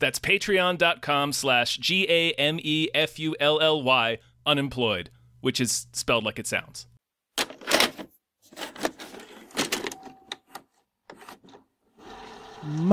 [0.00, 5.86] That's patreon.com slash G A M E F U L L Y unemployed, which is
[5.92, 6.86] spelled like it sounds.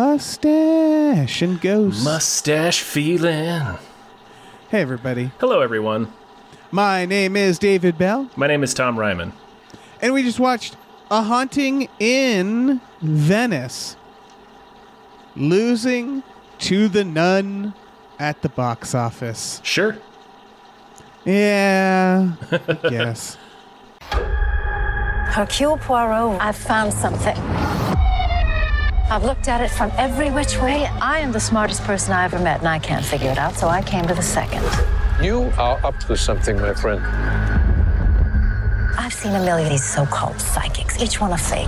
[0.08, 2.04] Mustache and ghost.
[2.04, 3.62] Mustache feeling.
[4.70, 5.32] hey, everybody.
[5.40, 6.12] Hello, everyone.
[6.72, 9.34] My name is David Bell, My name is Tom Ryman.
[10.02, 10.78] and we just watched
[11.12, 13.98] A Haunting in Venice.
[15.36, 16.24] Losing
[16.60, 17.74] to the Nun
[18.20, 19.62] at the box office.
[19.64, 19.98] Sure.
[21.26, 22.34] Yeah,
[22.90, 23.38] Yes.
[24.12, 27.36] Hercule Poirot, I've found something.
[29.10, 30.86] I've looked at it from every which way.
[31.02, 33.68] I am the smartest person I ever met, and I can't figure it out, so
[33.68, 34.64] I came to the second.
[35.24, 37.02] You are up to something, my friend.
[38.98, 41.68] I've seen a million of these so called psychics, each one a fake.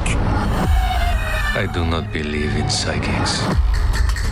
[1.56, 3.42] I do not believe in psychics.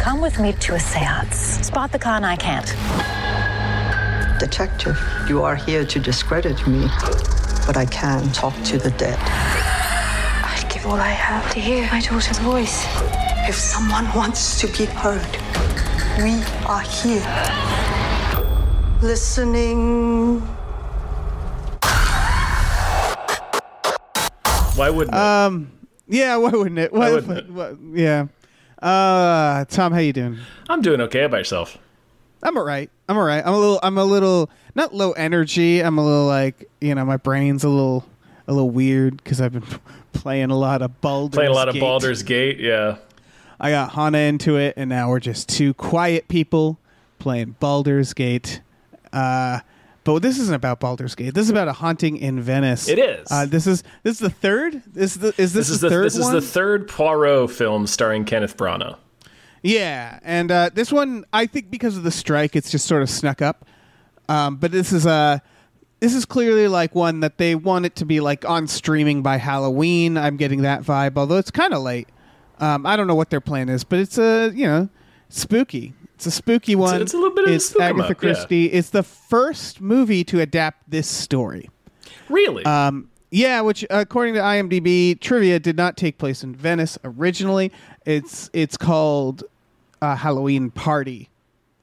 [0.07, 1.67] Come with me to a seance.
[1.67, 2.65] Spot the con I can't.
[4.39, 6.87] Detective, you are here to discredit me,
[7.65, 9.19] but I can talk to the dead.
[9.19, 12.85] I'd give all I have to hear my daughter's voice.
[13.49, 15.27] If someone wants to be heard,
[16.23, 17.27] we are here.
[19.01, 20.39] Listening.
[24.77, 25.21] Why wouldn't it?
[25.21, 25.69] Um,
[26.07, 26.93] yeah, why wouldn't it?
[26.93, 27.49] Why, wouldn't it?
[27.49, 28.27] what- yeah.
[28.81, 30.37] Uh, Tom, how you doing?
[30.69, 31.77] I'm doing okay How about yourself.
[32.43, 32.89] I'm alright.
[33.09, 33.43] I'm alright.
[33.45, 33.79] I'm a little.
[33.81, 35.79] I'm a little not low energy.
[35.83, 38.05] I'm a little like you know my brain's a little
[38.47, 39.65] a little weird because I've been
[40.13, 41.79] playing a lot of Baldur's Playing a lot of Gate.
[41.79, 42.97] Baldur's Gate, yeah.
[43.59, 46.77] I got Hana into it, and now we're just two quiet people
[47.17, 48.61] playing Baldur's Gate.
[49.11, 49.61] Uh,
[50.13, 51.33] but this isn't about Baldur's Gate.
[51.33, 52.87] This is about a haunting in Venice.
[52.87, 53.27] It is.
[53.29, 54.81] Uh, this is this is the third.
[54.95, 56.33] Is the is this, This is the, third this one?
[56.35, 58.97] is the third Poirot film starring Kenneth Branagh.
[59.63, 63.09] Yeah, and uh, this one, I think because of the strike, it's just sort of
[63.09, 63.65] snuck up.
[64.29, 65.41] Um, but this is a
[65.99, 69.35] this is clearly like one that they want it to be like on streaming by
[69.35, 70.17] Halloween.
[70.17, 72.07] I'm getting that vibe, although it's kind of late.
[72.59, 74.87] Um, I don't know what their plan is, but it's a you know
[75.27, 75.93] spooky.
[76.17, 76.99] It's a spooky one.
[76.99, 78.13] it's a little bit of a It's Agatha up, yeah.
[78.15, 78.65] Christie.
[78.73, 81.69] It's the first movie to adapt this story.
[82.27, 82.65] Really?
[82.65, 87.71] Um, yeah, which according to IMDb trivia did not take place in Venice originally.
[88.03, 89.43] It's it's called
[90.01, 91.29] uh, Halloween Party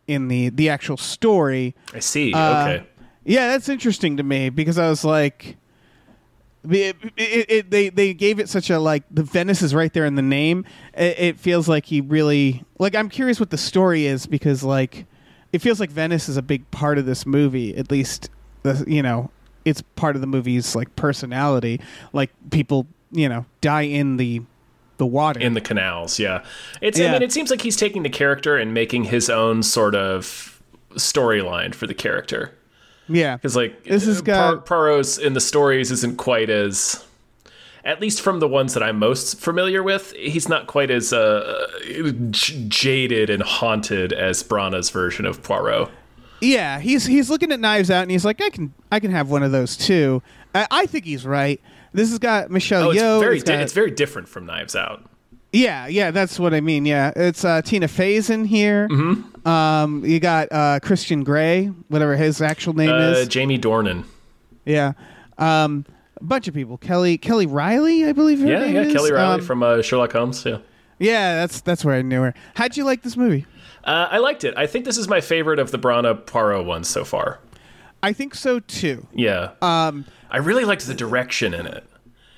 [0.08, 1.76] in the the actual story.
[1.92, 2.32] I see.
[2.32, 2.86] Uh, okay.
[3.22, 5.56] Yeah, that's interesting to me because I was like,
[6.70, 10.04] it, it, it, they they gave it such a like the Venice is right there
[10.04, 10.64] in the name.
[10.94, 15.06] It, it feels like he really like I'm curious what the story is because like
[15.52, 17.76] it feels like Venice is a big part of this movie.
[17.76, 18.30] At least
[18.62, 19.30] the you know
[19.64, 21.80] it's part of the movie's like personality.
[22.12, 24.42] Like people you know die in the
[24.96, 26.18] the water in the canals.
[26.18, 26.44] Yeah,
[26.80, 26.98] it's.
[26.98, 27.08] Yeah.
[27.08, 30.62] I mean, it seems like he's taking the character and making his own sort of
[30.92, 32.54] storyline for the character.
[33.08, 37.04] Yeah Because like This uh, got- Poirot's in the stories isn't quite as.
[37.86, 41.66] At least from the ones that I'm most familiar with, he's not quite as uh,
[42.30, 45.90] j- jaded and haunted as Branagh's version of Poirot.
[46.40, 49.28] Yeah, he's he's looking at Knives Out and he's like, I can I can have
[49.30, 50.22] one of those too.
[50.54, 51.60] I, I think he's right.
[51.92, 53.20] This has got Michelle Oh, it's Yeoh.
[53.20, 55.04] very it's di- got- it's very different from Knives Out.
[55.54, 56.84] Yeah, yeah, that's what I mean.
[56.84, 58.88] Yeah, it's uh, Tina Fey's in here.
[58.88, 59.46] Mm-hmm.
[59.48, 63.28] Um, you got uh, Christian Grey, whatever his actual name Uh, is.
[63.28, 64.04] Jamie Dornan.
[64.64, 64.94] yeah,
[65.38, 65.86] um,
[66.20, 66.76] a bunch of people.
[66.76, 68.92] Kelly Kelly Reilly, I believe her Yeah, yeah, is.
[68.92, 70.44] Kelly Reilly Um, from uh, Sherlock Holmes.
[70.44, 70.58] Yeah.
[70.98, 72.34] Yeah, that's that's where I knew her.
[72.54, 73.46] How'd you like this movie?
[73.84, 74.54] Uh, I liked it.
[74.56, 77.38] I think this is my favorite of the Branagh Poirot ones so far.
[78.02, 79.06] I think so too.
[79.14, 79.50] Yeah.
[79.62, 81.84] Um, I really liked the direction in it.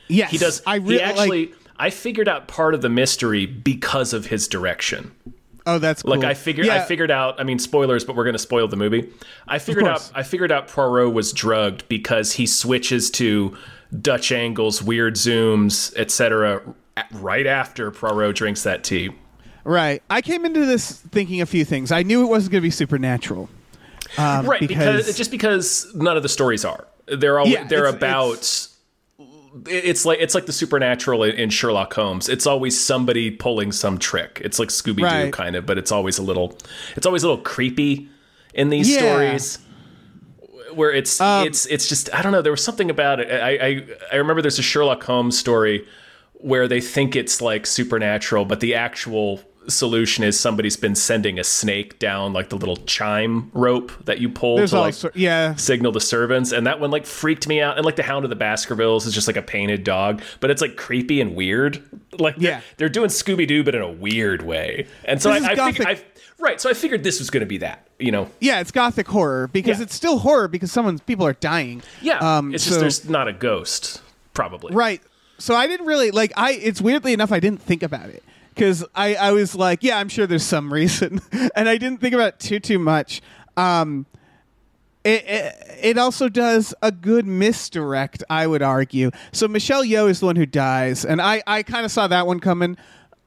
[0.09, 0.63] Yes, He does.
[0.67, 1.47] I he really actually.
[1.47, 1.55] like.
[1.79, 5.13] I figured out part of the mystery because of his direction.
[5.69, 6.15] Oh, that's cool.
[6.17, 6.69] Like I figured.
[6.69, 7.41] I figured out.
[7.41, 9.11] I mean, spoilers, but we're going to spoil the movie.
[9.49, 10.11] I figured out.
[10.15, 13.57] I figured out Poirot was drugged because he switches to
[14.01, 16.63] Dutch angles, weird zooms, etc.
[17.13, 19.11] Right after Poirot drinks that tea.
[19.65, 20.03] Right.
[20.09, 21.91] I came into this thinking a few things.
[21.91, 23.49] I knew it wasn't going to be supernatural.
[24.19, 27.87] Um, right because, because- just because none of the stories are they're all Yeah, they're
[27.87, 28.69] it's- about it-
[29.69, 32.29] it's like it's like the supernatural in, Sherlock Holmes.
[32.29, 34.41] It's always somebody pulling some trick.
[34.45, 35.33] It's like Scooby Doo Right.
[35.33, 36.59] kind of, but it's always a little
[36.97, 38.09] it's always a little creepy
[38.55, 38.99] in these Yeah.
[38.99, 39.59] stories.
[40.75, 42.43] Where it's Um, it's it's just I don't know.
[42.43, 43.31] There was something about it.
[43.31, 45.87] I, I I remember there's a Sherlock Holmes story
[46.35, 51.45] where they think it's like supernatural, but the actual solution is somebody's been sending a
[51.45, 55.55] snake down like the little chime rope that you pull There's to like yeah.
[55.57, 58.31] signal the servants and that one like freaked me out and like the hound of
[58.31, 61.83] the baskervilles is just like a painted dog but it's like creepy and weird
[62.19, 62.61] like they're, Yeah.
[62.77, 66.01] they're doing scooby-doo but in a weird way and so This i, I I,
[66.39, 69.09] right so i figured this was going to be that you know Yeah, it's gothic
[69.09, 69.85] horror because Yeah.
[69.85, 71.83] it's still horror because someone's people are dying.
[72.03, 74.01] yeah Um, it's so- just there's not a ghost
[74.35, 75.01] probably Right.
[75.39, 78.23] So I didn't really like I it's weirdly enough I didn't think about it
[78.57, 81.21] cuz I I was like, yeah, I'm sure there's some reason
[81.55, 83.21] and I didn't think about it too too much.
[83.57, 84.07] Um
[85.05, 89.13] it, it, it also does a good misdirect, I would argue.
[89.31, 92.27] So Michelle Yeoh is the one who dies, and I, I kind of saw that
[92.27, 92.77] one coming.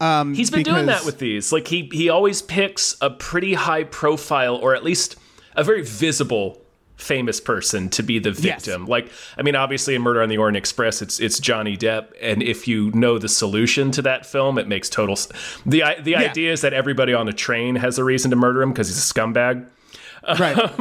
[0.02, 1.54] Um, He's been doing that with these.
[1.54, 5.16] Like he he always picks a pretty high profile or at least
[5.56, 6.62] a very visible
[7.00, 8.40] famous person to be the Yes.
[8.66, 8.86] victim.
[8.86, 12.44] Like I mean obviously in Murder on the Orient Express it's it's Johnny Depp and
[12.44, 15.28] if you know the solution to that film it makes total s-
[15.66, 18.72] the the idea is that everybody on a train has a reason to murder him
[18.72, 19.66] because he's a scumbag.
[20.40, 20.58] right.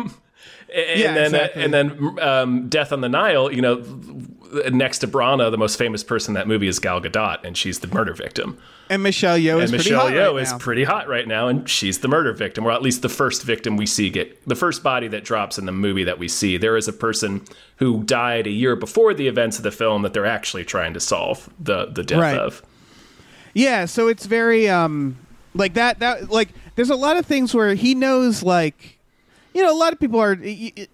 [0.70, 1.64] And Yeah, then exactly.
[1.64, 3.76] and then um, Death on the Nile, you know,
[4.70, 7.80] next to Branagh, the most famous person in that movie is Gal Gadot and she's
[7.80, 8.58] the murder victim.
[8.90, 10.58] And Michelle Yeoh is And pretty Michelle hot Yeoh right is now.
[10.58, 13.76] pretty hot right now, and she's the murder victim, or at least the first victim
[13.76, 16.56] we see get the first body that drops in the movie that we see.
[16.56, 17.44] There is a person
[17.76, 21.00] who died a year before the events of the film that they're actually trying to
[21.00, 22.38] solve the the death Right.
[22.38, 22.62] of.
[23.54, 25.18] Yeah, so it's very um
[25.54, 28.97] like that that like there's a lot of things where he knows like
[29.54, 30.86] you know a lot of people are y- y-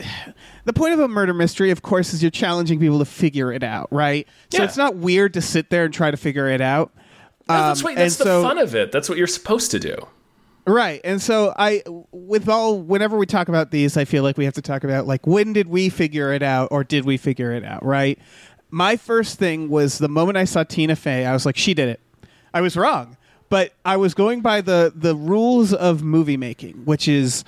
[0.64, 3.62] the point of a murder mystery of course is you're challenging people to figure it
[3.62, 4.26] out, right?
[4.50, 4.64] So Yeah.
[4.64, 6.92] it's not weird to sit there and try to figure it out.
[7.48, 8.90] No, that's Um, that's and the so- fun of it.
[8.92, 9.96] That's what you're supposed to do.
[10.66, 11.02] Right.
[11.04, 14.54] And so I with all whenever we talk about these, I feel like we have
[14.54, 17.64] to talk about like when did we figure it out or did we figure it
[17.64, 18.18] out, right?
[18.70, 21.88] My first thing was the moment I saw Tina Fey, I was like she did
[21.90, 22.00] it.
[22.54, 23.18] I was wrong.
[23.50, 27.44] But I was going by the the rules of movie making, which is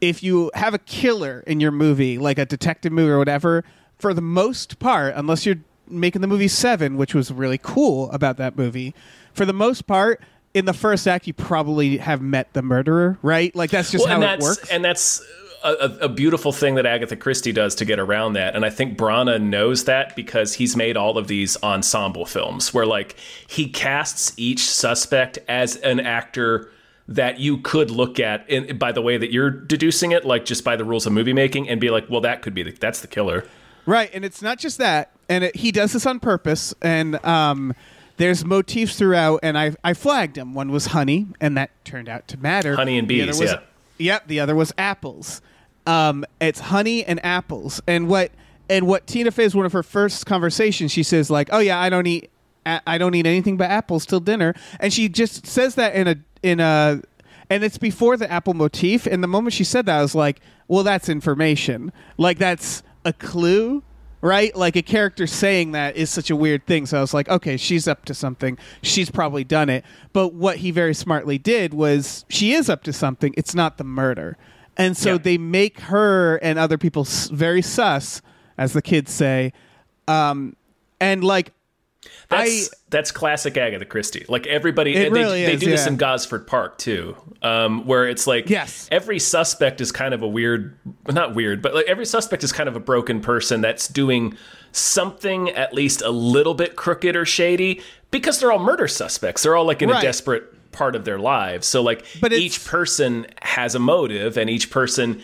[0.00, 3.64] if you have a killer in your movie, like a detective movie or whatever,
[3.98, 5.56] for the most part, unless you're
[5.88, 8.94] making the movie Seven, which was really cool about that movie,
[9.32, 10.20] for the most part,
[10.54, 13.54] in the first act, you probably have met the murderer, right?
[13.54, 14.70] Like that's just Well, how and it that's works.
[14.70, 15.22] and that's
[15.62, 18.56] a, a, a beautiful thing that Agatha Christie does to get around that.
[18.56, 22.86] And I think Branagh knows that because he's made all of these ensemble films where
[22.86, 26.70] like he casts each suspect as an actor
[27.10, 30.64] that you could look at in, by the way that you're deducing it, like just
[30.64, 33.00] by the rules of movie making, and be like, well, that could be the, that's
[33.00, 33.44] the killer.
[33.84, 36.72] Right, and it's not just that, and it, he does this on purpose.
[36.80, 37.74] And um,
[38.16, 40.54] there's motifs throughout, and I I flagged them.
[40.54, 42.76] One was honey, and that turned out to matter.
[42.76, 43.60] Honey and bees, was- yeah.
[43.98, 44.28] Yep.
[44.28, 45.42] The other was apples.
[45.86, 48.30] Um, it's honey and apples, and what
[48.68, 50.92] and what Tina Fey is one of her first conversations.
[50.92, 52.30] She says like, "Oh yeah, I don't eat."
[52.66, 56.16] I don't eat anything but apples till dinner, and she just says that in a
[56.42, 57.00] in a,
[57.48, 59.06] and it's before the apple motif.
[59.06, 61.92] And the moment she said that, I was like, "Well, that's information.
[62.16, 63.82] Like that's a clue,
[64.20, 64.54] right?
[64.54, 67.56] Like a character saying that is such a weird thing." So I was like, "Okay,
[67.56, 68.56] she's up to something.
[68.82, 72.92] She's probably done it." But what he very smartly did was, she is up to
[72.92, 73.34] something.
[73.36, 74.36] It's not the murder,
[74.76, 75.18] and so Yeah.
[75.18, 78.22] they make her and other people very sus,
[78.56, 79.52] as the kids say,
[80.08, 80.56] um,
[81.00, 81.52] and like.
[82.30, 84.24] That's I- that's classic Agatha Christie.
[84.28, 88.08] Like everybody, and they, really they is, do this in Gosford Park too, um, where
[88.08, 88.88] it's like Yes.
[88.90, 90.76] every suspect is kind of a weird,
[91.08, 94.36] not weird, but like every suspect is kind of a broken person that's doing
[94.72, 99.42] something at least a little bit crooked or shady because they're all murder suspects.
[99.42, 100.02] They're all like in Right.
[100.02, 101.66] a desperate part of their lives.
[101.66, 105.22] So like But each person has a motive, and each person.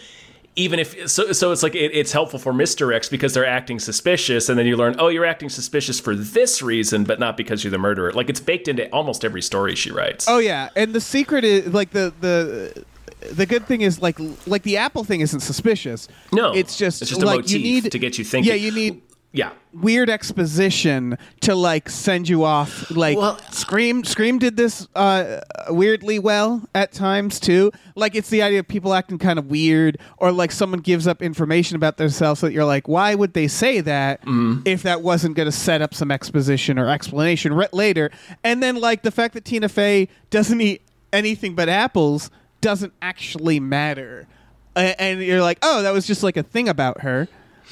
[0.58, 4.48] Even if so, so it's like it, it's helpful for misdirects because they're acting suspicious,
[4.48, 7.70] and then you learn, oh, you're acting suspicious for this reason, but not because you're
[7.70, 8.10] the murderer.
[8.12, 10.26] Like it's baked into almost every story she writes.
[10.28, 12.84] Oh yeah, and the secret is like the the
[13.32, 16.08] the good thing is like like the Apple thing isn't suspicious.
[16.32, 18.50] No, it's just it's just a like motif you need to get you thinking.
[18.50, 19.02] Yeah, you need
[19.36, 22.90] yeah, weird exposition to like send you off.
[22.90, 27.70] Like Well- Scream Scream did this uh, weirdly well at times too.
[27.94, 31.20] Like it's the idea of people acting kind of weird, or like someone gives up
[31.20, 34.62] information about themselves that you're like, why would they say that Mm-hmm.
[34.64, 38.10] if that wasn't going to set up some exposition or explanation re- later?
[38.42, 40.80] And then like the fact that Tina Fey doesn't eat
[41.12, 42.30] anything but apples
[42.62, 44.26] doesn't actually matter.
[44.76, 47.28] A- And you're like, oh, that was just like a thing about her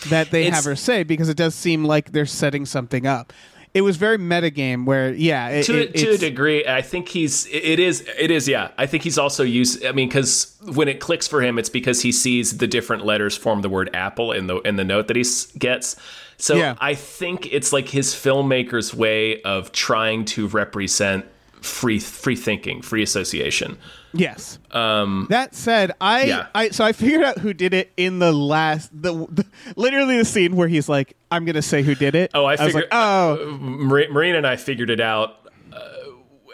[0.08, 3.32] that they It's- have her say because it does seem like they're setting something up.
[3.74, 7.46] it was very metagame where yeah it, to, it- to a degree i think he's
[7.50, 11.00] it is it is yeah i think he's also used i mean because when it
[11.00, 14.46] clicks for him it's because he sees the different letters form the word apple in
[14.46, 15.24] the in the note that he
[15.58, 15.96] gets
[16.36, 16.76] so Yeah.
[16.80, 21.24] i think it's like his filmmaker's way of trying to represent
[21.60, 23.76] free free thinking free association
[24.14, 24.58] Yes.
[24.70, 26.46] Um, that said, I, Yeah.
[26.54, 29.44] I so I figured out who did it in the last the, the
[29.76, 32.60] literally the scene where he's like, "I'm gonna say who did it." Oh, I was
[32.60, 32.74] figured.
[32.84, 35.40] like, "Oh, Mar- Marina and I figured it out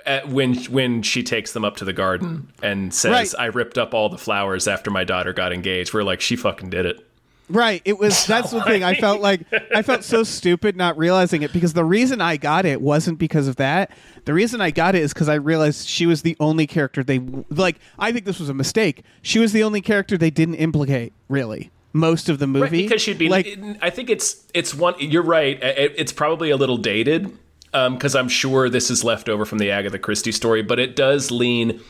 [0.07, 3.35] uh, when when she takes them up to the garden and says, Right.
[3.39, 6.71] "I ripped up all the flowers after my daughter got engaged." We're like, she fucking
[6.71, 7.07] did it.
[7.51, 7.83] Right.
[7.85, 8.85] It was that's the thing.
[8.85, 9.43] I felt like
[9.75, 13.49] I felt so stupid not realizing it because the reason I got it wasn't because
[13.49, 13.91] of that.
[14.25, 17.19] The reason I got it is because I realized she was the only character they
[17.51, 17.79] like.
[17.99, 19.03] I think this was a mistake.
[19.23, 23.03] She was the only character they didn't implicate really most of the movie Right, because
[23.03, 23.59] she'd be like.
[23.83, 24.95] I think it's it's one.
[24.99, 25.63] You're right.
[25.63, 27.37] It, it's probably a little dated
[27.73, 30.97] um, because I'm sure this is left over from the Agatha Christie story, but it
[30.97, 31.81] does lean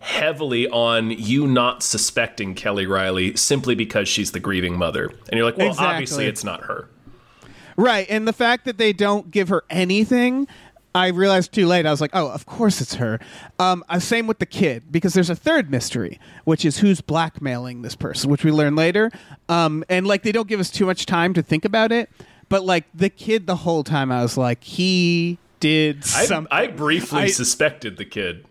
[0.00, 5.44] heavily on you not suspecting Kelly Reilly simply because she's the grieving mother, and you're
[5.44, 5.86] like, well, Exactly.
[5.94, 6.88] obviously it's not her.
[7.76, 10.48] Right, and the fact that they don't give her anything,
[10.94, 11.86] I realized too late.
[11.86, 13.20] I was like, "Oh, of course it's her."
[13.60, 17.82] Um, uh, same with the kid because there's a third mystery, which is who's blackmailing
[17.82, 19.12] this person, which we learn later.
[19.48, 22.10] Um, and like they don't give us too much time to think about it,
[22.48, 26.48] but like the kid, the whole time I was like, he did I, something.
[26.50, 28.44] I briefly I- suspected the kid.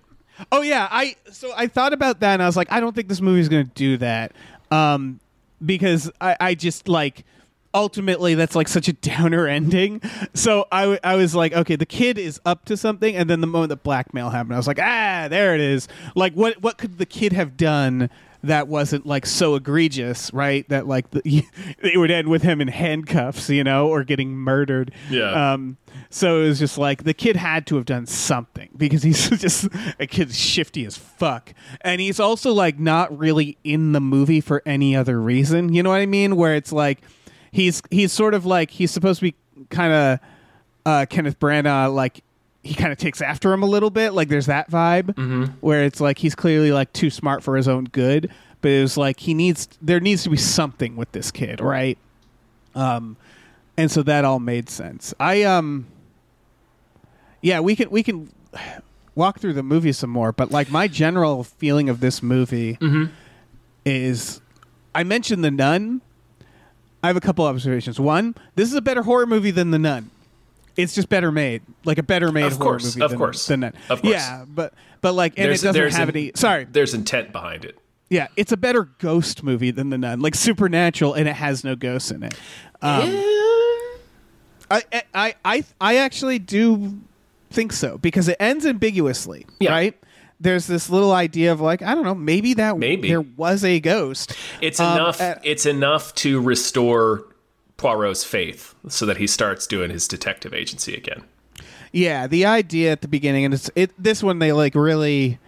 [0.52, 3.08] Oh yeah, I so I thought about that and I was like, I don't think
[3.08, 4.34] this movie's gonna do that,
[4.72, 5.20] um,
[5.66, 7.26] because I, I just like
[7.74, 10.02] ultimately that's like such a downer ending.
[10.34, 13.42] So I, w- I was like, okay, the kid is up to something, and then
[13.42, 15.88] the moment that blackmail happened, I was like, ah, there it is.
[16.16, 18.10] Like, what what could the kid have done?
[18.48, 20.68] That wasn't like so egregious, right?
[20.70, 21.22] That like the,
[21.84, 24.92] it would end with him in handcuffs, you know, or getting murdered.
[25.10, 25.54] Yeah.
[25.54, 25.78] Um,
[26.10, 29.68] so it was just like the kid had to have done something because he's just
[30.00, 31.54] a kid shifty as fuck.
[31.82, 35.74] And he's also like not really in the movie for any other reason.
[35.74, 36.36] You know what I mean?
[36.36, 37.02] Where it's like
[37.52, 39.36] he's he's sort of like he's supposed to be
[39.70, 40.20] kind of
[40.86, 42.24] uh, Kenneth Branagh like
[42.64, 44.12] he kind of takes after him a little bit.
[44.14, 45.16] Like there's that vibe
[45.62, 48.32] where it's like he's clearly like too smart for his own good.
[48.62, 51.98] But it was like he needs there needs to be something with this kid, right?
[52.76, 53.16] Um,
[53.78, 55.14] and so that all made sense.
[55.20, 55.86] I um,
[57.42, 58.32] yeah, we can we can
[59.16, 62.78] walk through the movie some more, but like my general feeling of this movie
[63.86, 64.42] is,
[64.94, 66.02] I mentioned the Nun.
[67.04, 68.00] I have a couple observations.
[68.00, 70.10] One, this is a better horror movie than the Nun.
[70.78, 73.60] It's just better made, like a better made Of horror movie of than, course, than
[73.62, 73.74] Nun.
[73.90, 74.14] of course.
[74.14, 76.32] Yeah, but but like, and There's- it doesn't have an- any.
[76.36, 77.78] Sorry, There's intent behind it.
[78.10, 81.76] yeah, it's a better ghost movie than the Nun, like supernatural, and it has no
[81.76, 82.34] ghosts in it.
[82.82, 83.10] Um,
[84.70, 87.00] I, I, I, I actually do
[87.50, 89.72] think so because it ends ambiguously, Yeah.
[89.72, 89.98] right?
[90.40, 93.08] There's this little idea of like I don't know, maybe that Maybe.
[93.08, 94.34] there was a ghost.
[94.62, 95.20] It's Um, enough.
[95.22, 97.24] uh, it's enough to restore
[97.78, 101.24] Poirot's faith, so that he starts doing his detective agency again.
[101.92, 103.92] Yeah, the idea at the beginning, and it's it.
[104.02, 105.40] This one they like really.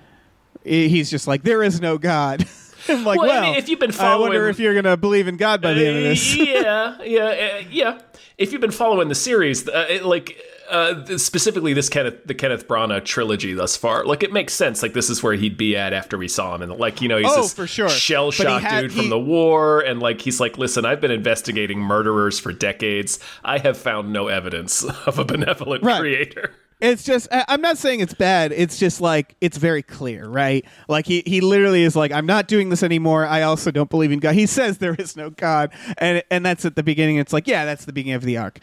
[0.64, 2.46] He's just like there is no God.
[2.88, 5.28] I'm like, Well, I well, mean, if you've been I wonder if you're gonna believe
[5.28, 6.36] in God by the end of this.
[6.38, 7.24] yeah, yeah,
[7.60, 8.00] uh, yeah.
[8.38, 12.68] If you've been following the series, uh, it, like uh, specifically this Kenneth, the Kenneth
[12.68, 14.82] Branagh trilogy thus far, like it makes sense.
[14.84, 17.18] Like this is where he'd be at after we saw him, and like you know,
[17.18, 17.90] he's Oh, this for sure.
[17.90, 21.80] shell shocked dude he- from the war, and like he's like, listen, I've been investigating
[21.80, 23.20] murderers for decades.
[23.44, 26.00] I have found no evidence of a benevolent Right.
[26.00, 26.54] creator.
[26.80, 28.54] It's just I'm not saying it's bad.
[28.54, 30.66] It's just like it's very clear, right?
[30.88, 33.26] Like he he literally is like I'm not doing this anymore.
[33.26, 34.34] I also don't believe in God.
[34.34, 37.18] He says there is no God, and and that's at the beginning.
[37.18, 38.60] It's like yeah, that's the beginning of the arc.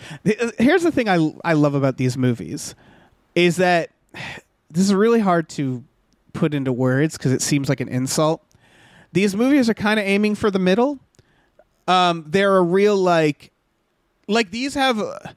[0.59, 2.75] Here's the thing I I love about these movies
[3.35, 3.91] is that
[4.71, 5.85] this is really hard to
[6.33, 8.43] put into words because it seems like an insult.
[9.13, 10.99] These movies are kind of aiming for the middle.
[11.87, 13.53] Um, they're a real like
[14.27, 15.37] like these have.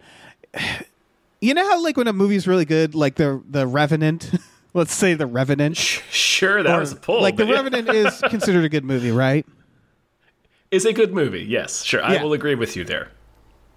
[1.42, 4.30] You know how like when a movie's really good, like the the Revenant,
[4.74, 7.22] let's say the Revenant, Sure, that or- was a pull.
[7.22, 7.54] like the yeah.
[7.54, 9.46] Revenant is considered a good movie, right?
[10.72, 11.44] is a good movie.
[11.44, 13.10] Yes, sure, I will agree with you there.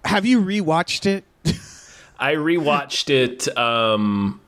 [0.05, 1.23] Have you rewatched it?
[2.19, 4.39] I rewatched it um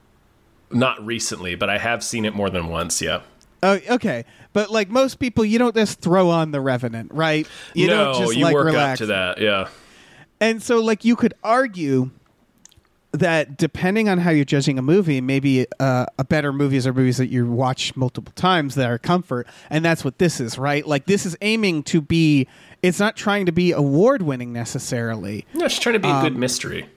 [0.72, 3.22] not recently, but I have seen it more than once, yeah.
[3.64, 7.48] Oh, okay, but like most people, you don't just throw on the Revenant, right?
[7.74, 9.00] You no, don't just you like work relax.
[9.02, 9.70] up to that, yeah.
[10.40, 12.12] And so, like, you could argue
[13.18, 17.18] that depending on how you're judging a movie, maybe uh, a better movies are movies
[17.18, 20.86] that you watch multiple times that are comfort, and that's what this is, right?
[20.88, 22.48] Like, this is aiming to be.
[22.84, 25.46] It's not trying to be award winning necessarily.
[25.54, 26.88] No, she's trying to be a Um, good mystery.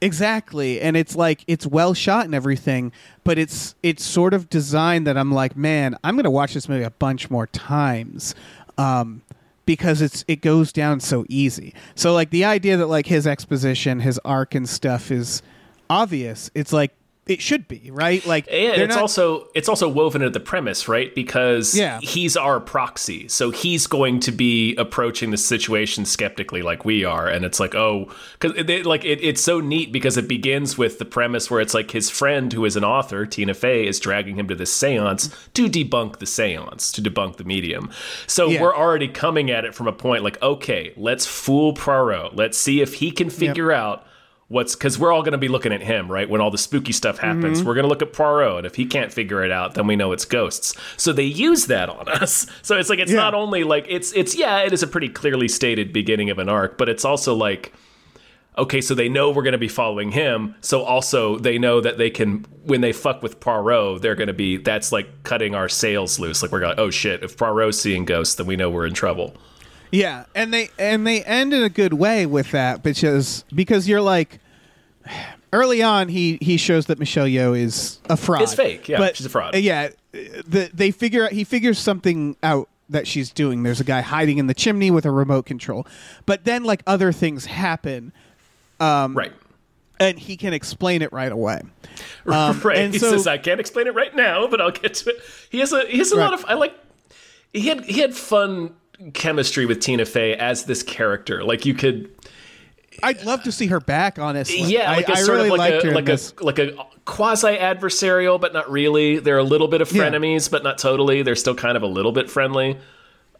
[0.00, 0.80] Exactly.
[0.80, 2.92] And it's like it's well shot and everything,
[3.24, 6.68] but it's it's sort of designed that I'm like, man, I'm going to watch this
[6.68, 8.34] movie a bunch more times.
[8.76, 9.22] Um
[9.66, 11.74] because it's it goes down so easy.
[11.96, 15.42] So like the idea that like his exposition, his arc and stuff is
[15.90, 16.50] obvious.
[16.54, 16.92] It's like
[17.26, 18.24] it should be, right?
[18.26, 21.14] Like And it's not- also it's also woven into the premise, right?
[21.14, 22.00] Because Yeah.
[22.00, 27.28] he's our proxy, so he's going to be approaching the situation skeptically, like we are.
[27.28, 31.04] And it's like, oh, because like it, it's so neat because it begins with the
[31.04, 34.48] premise where it's like his friend, who is an author, Tina Fey, is dragging him
[34.48, 37.90] to this séance to debunk the séance, to debunk the medium.
[38.26, 38.62] So Yeah.
[38.62, 42.36] we're already coming at it from a point like, okay, let's fool Poirot.
[42.36, 44.06] Let's see if he can figure out
[44.48, 46.92] what's because we're all going to be looking at him right when all the spooky
[46.92, 47.58] stuff happens.
[47.58, 47.68] Mm-hmm.
[47.68, 49.94] We're going to look at poirot and if he can't figure it out then we
[49.94, 50.74] know it's ghosts.
[50.96, 52.46] So they use that on us.
[52.62, 53.18] So it's like it's Yeah.
[53.18, 56.48] not only like it's it's yeah it is a pretty clearly stated beginning of an
[56.48, 57.72] arc but it's also like
[58.56, 61.96] okay so they know we're going to be following him so also they know that
[61.98, 65.68] they can when they fuck with poirot they're going to be that's like cutting our
[65.68, 66.42] sails loose.
[66.42, 69.34] Like we're going oh shit if poirot's seeing ghosts then we know we're in trouble
[69.90, 74.02] Yeah, and they and they end in a good way with that because because you're
[74.02, 74.40] like
[75.52, 78.42] early on he he shows that Michelle Yeoh is a fraud.
[78.42, 79.54] It's fake, yeah, she's a fraud.
[79.54, 83.62] uh, Yeah, the, they figure out he figures something out that she's doing.
[83.62, 85.86] There's a guy hiding in the chimney with a remote control,
[86.26, 88.12] but then like other things happen,
[88.80, 89.32] Um, right
[90.00, 91.60] and he can explain it right away.
[92.26, 92.76] Um, right.
[92.78, 95.16] and he so- says, "I can't explain it right now, but I'll get to it."
[95.50, 96.74] He has a he has a lot of I like.
[97.54, 98.74] He had he had fun
[99.14, 101.44] chemistry with Tina Fey as this character.
[101.44, 102.10] Like you could,
[103.02, 104.18] I'd love to see her back.
[104.18, 106.34] Honestly, yeah, I, like I sort really of like liked a her like a this.
[106.40, 106.72] like a
[107.04, 109.18] quasi adversarial, but not really.
[109.18, 110.04] They're a little bit of Yeah.
[110.10, 111.22] frenemies, but not totally.
[111.22, 112.76] They're still kind of a little bit friendly.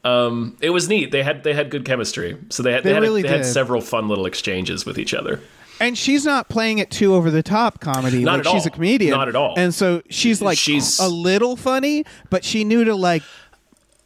[0.04, 1.10] Um, it was neat.
[1.10, 2.36] They had they had good chemistry.
[2.50, 5.12] So they had They they, had, really they had several fun little exchanges with each
[5.12, 5.40] other.
[5.80, 8.22] and she's not playing it too over the top comedy.
[8.24, 9.54] Not like at she's a comedian, Not at all.
[9.56, 13.22] And so she's like She's- a little funny, but she knew to like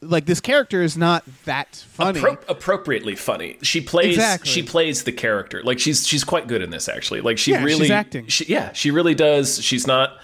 [0.02, 2.20] like this character is not that funny.
[2.20, 3.56] Appro- appropriately funny.
[3.62, 4.50] She plays Exactly.
[4.50, 5.62] she plays the character.
[5.62, 7.20] Like she's she's quite good in this actually.
[7.20, 8.26] Like she Yeah, really acting.
[8.26, 9.62] She, yeah, she really does.
[9.62, 10.18] She's not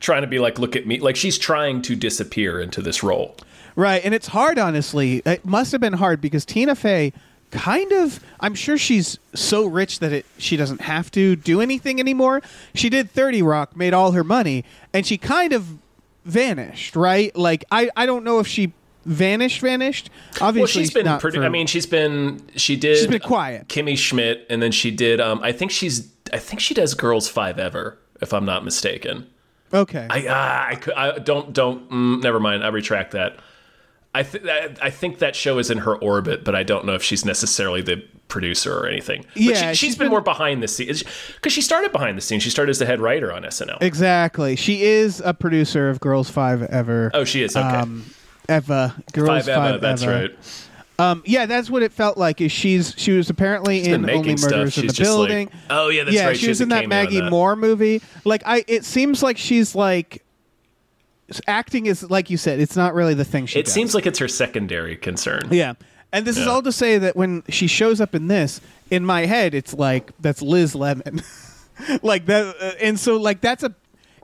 [0.00, 0.98] trying to be like look at me.
[0.98, 3.36] Like she's trying to disappear into this role.
[3.76, 5.22] Right, and it's hard, honestly.
[5.24, 7.12] It must have been hard because Tina Fey
[7.50, 12.00] kind of I'm sure she's so rich that it she doesn't have to do anything
[12.00, 12.42] anymore.
[12.74, 15.66] She did 30 Rock, made all her money, and she kind of
[16.24, 17.34] vanished, right?
[17.36, 18.72] Like I I don't know if she
[19.04, 20.10] vanished vanished.
[20.40, 21.38] Obviously Well, she's been pretty.
[21.38, 22.96] for- I mean, she's been she did.
[22.98, 23.68] She's been quiet.
[23.68, 25.20] Kimmy Schmidt, and then she did.
[25.20, 26.08] Um, I think she's.
[26.32, 29.26] I think she does Girls Five Ever, if I'm not mistaken.
[29.74, 30.06] okay.
[30.08, 31.90] I ah, I, could, I don't don't.
[31.90, 32.62] Mm, never mind.
[32.64, 33.38] I retract that.
[34.14, 36.94] I, th- I I think that show is in her orbit, but I don't know
[36.94, 39.24] if she's necessarily the producer or anything.
[39.34, 41.04] But Yeah, she, she's she's been, been- more behind the scenes
[41.36, 42.42] because she started behind the scenes.
[42.42, 43.78] She started as the head writer on SNL.
[43.80, 44.56] Exactly.
[44.56, 47.10] She is a producer of Girls Five Ever.
[47.14, 47.66] oh, she is okay.
[47.68, 48.04] Um,
[48.50, 48.94] Eva.
[49.12, 50.12] Girls Five Five, Eva, that's Eva.
[50.12, 50.30] right.
[50.98, 52.40] Um, yeah, that's what it felt like.
[52.42, 54.34] Is she's she was apparently been in Only.
[54.34, 55.50] Murders in She's the just like- Building.
[55.70, 56.36] Oh, yeah, that's yeah, right.
[56.36, 57.30] She, She was in that Maggie that.
[57.30, 58.02] Moore movie.
[58.24, 60.22] Like I, it seems like she's like
[61.46, 62.60] acting is like you said.
[62.60, 63.58] It's not really the thing she.
[63.60, 63.72] It does.
[63.74, 65.48] seems like it's her secondary concern.
[65.50, 65.74] Yeah.
[66.12, 68.60] And this is all to say that when she shows up in this,
[68.90, 71.22] in my head, it's like that's Liz Lemon,
[72.02, 73.72] like that, uh, and so like that's a,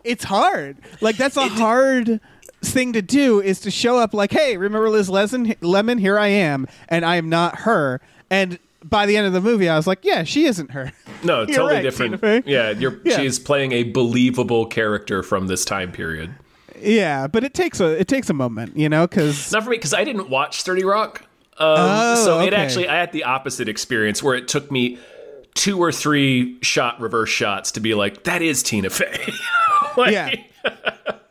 [0.03, 0.79] it's hard.
[1.01, 2.21] Like that's a hard
[2.63, 5.55] thing to do is to show up like, hey, remember Liz Lemon?
[5.61, 8.01] Lemon, here I am, and I am not her.
[8.31, 10.93] And by the end of the movie, I was like, yeah, she isn't her.
[11.25, 12.21] No, totally right, different.
[12.21, 12.43] Tina.
[12.47, 13.17] Yeah, you're, Yeah.
[13.17, 16.35] she's playing a believable character from this time period.
[16.81, 19.77] yeah, but it takes a it takes a moment, you know, because Not for me
[19.77, 21.23] because I didn't watch Thirty Rock.
[21.59, 22.57] Um, Oh, so it okay.
[22.57, 24.99] actually, I had the opposite experience where it took me
[25.55, 29.33] two or three shot reverse shots to be like, that is Tina Fey.
[29.97, 30.35] Like, Yeah.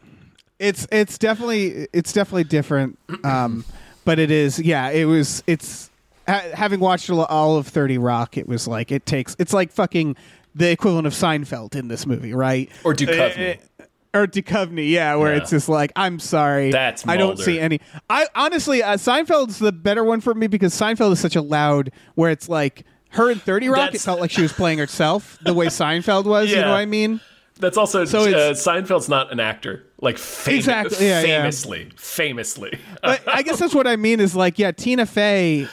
[0.60, 3.66] it's it's definitely it's definitely different um
[4.06, 5.90] but it is yeah it was it's
[6.28, 10.16] ha- having watched all- of 30 rock it was like it takes it's like fucking
[10.54, 13.38] the equivalent of seinfeld in this movie right Or Duchovny.
[13.38, 15.42] Eh, eh, or Duchovny, yeah, where Yeah.
[15.42, 17.82] it's just like, I'm sorry, That's I don't see any.
[18.10, 21.92] I honestly, uh, Seinfeld's the better one for me because Seinfeld is such a loud,
[22.14, 25.54] where it's like her in Thirty Rock, it felt like she was playing herself the
[25.54, 26.50] way Seinfeld was.
[26.50, 27.20] You know what I mean?
[27.60, 29.86] That's also So uh, Seinfeld's not an actor.
[30.02, 31.42] Like fam- Exactly, yeah, yeah.
[31.42, 32.78] famously, famously.
[33.02, 35.68] but I guess that's what I mean is like, yeah, Tina Fey,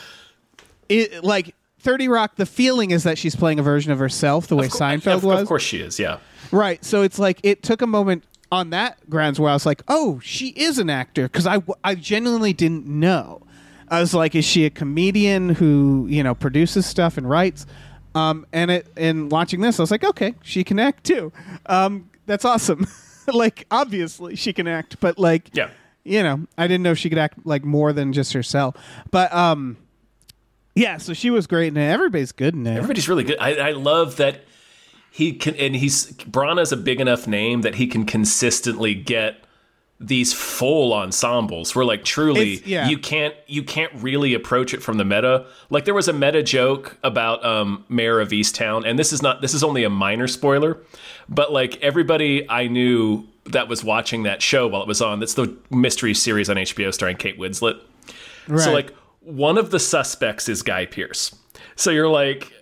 [0.89, 4.55] it, like 30 Rock, the feeling is that she's playing a version of herself the
[4.57, 5.41] way Seinfeld of, was.
[5.43, 5.99] of course she is.
[5.99, 6.19] Yeah.
[6.53, 6.85] Right.
[6.85, 10.21] So it's like, it took a moment on that grounds where I was like, oh,
[10.23, 11.25] she is an actor.
[11.25, 13.43] Because I, I genuinely didn't know.
[13.89, 17.67] I was like, is she a comedian who, you know, produces stuff and writes?
[18.15, 21.33] Um, and it and watching this, I was like, okay, she can act too.
[21.67, 22.87] Um, that's awesome.
[23.33, 25.71] like obviously she can act, but like Yeah.
[26.05, 28.77] you know, I didn't know she could act like more than just herself.
[29.11, 29.77] But um,
[30.75, 31.91] yeah, so she was great in it.
[31.91, 32.77] Everybody's good in it.
[32.77, 33.39] Everybody's really good.
[33.41, 34.45] I, I love that
[35.11, 39.45] he can, and he's Branagh's a big enough name that he can consistently get
[40.03, 42.89] these full ensembles where like truly yeah.
[42.89, 46.43] you can't you can't really approach it from the meta like there was a meta
[46.43, 50.27] joke about um Mare of Easttown and this is not this is only a minor
[50.27, 50.79] spoiler
[51.29, 55.35] but like everybody i knew that was watching that show while it was on that's
[55.35, 57.81] the mystery series on hbo starring kate winslet
[58.59, 58.93] so like
[59.25, 61.35] one of the suspects is Guy Pearce.
[61.77, 62.53] So you're like,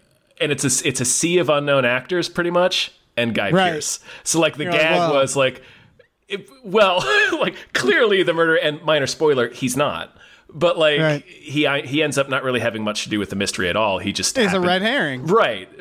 [0.41, 3.73] and it's a it's a sea of unknown actors pretty much, and Guy Right.
[3.73, 4.01] Pearce.
[4.25, 5.15] So like the You're gag wow.
[5.15, 5.63] was like,
[6.63, 7.05] well,
[7.41, 10.17] like clearly the murder and minor spoiler, he's not.
[10.53, 11.25] But like Right.
[11.25, 13.99] he he ends up not really having much to do with the mystery at all.
[13.99, 15.27] He just It's a red herring.
[15.27, 15.69] Right.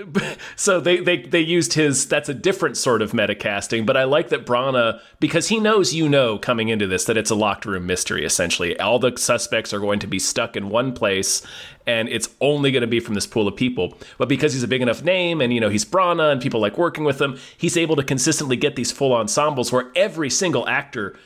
[0.55, 4.03] So they, they they used his that's a different sort of meta casting, but I
[4.03, 7.65] like that Branagh because he knows you know coming into this that it's a locked
[7.65, 8.77] room mystery essentially.
[8.79, 11.41] All the suspects are going to be stuck in one place
[11.87, 13.97] and it's only going to be from this pool of people.
[14.17, 16.77] But because he's a big enough name and you know he's Branagh and people like
[16.77, 21.17] working with him, he's able to consistently get these full ensembles where every single actor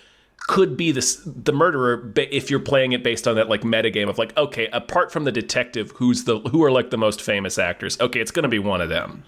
[0.48, 4.10] could be this the murderer if you're playing it based on that like meta game
[4.10, 7.58] of like okay apart from the detective who's the who are like the most famous
[7.58, 9.24] actors okay it's gonna be one of them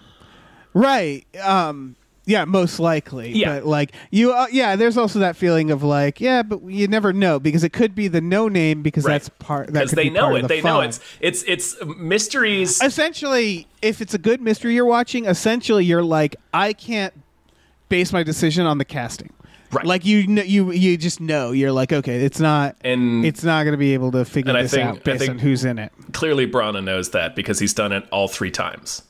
[0.75, 1.25] Right.
[1.41, 1.95] Um
[2.27, 3.31] yeah, most likely.
[3.31, 3.59] Yeah.
[3.59, 7.13] But like you uh, yeah, there's also that feeling of like, yeah, but you never
[7.13, 10.09] know because it could be the no name because that's part that because could they
[10.09, 10.89] know it of the they know fun.
[10.89, 16.35] it's it's it's mysteries essentially if it's a good mystery you're watching, essentially you're like
[16.53, 17.13] I can't
[17.87, 19.31] base my decision on the casting.
[19.75, 19.85] Right.
[19.85, 21.51] Like you kn- you you just know.
[21.51, 24.57] You're like, okay, it's not And- it's not going to be able to figure And
[24.57, 25.91] I this think- out based on who's in it.
[26.13, 29.01] clearly Branagh knows that because he's done it all three times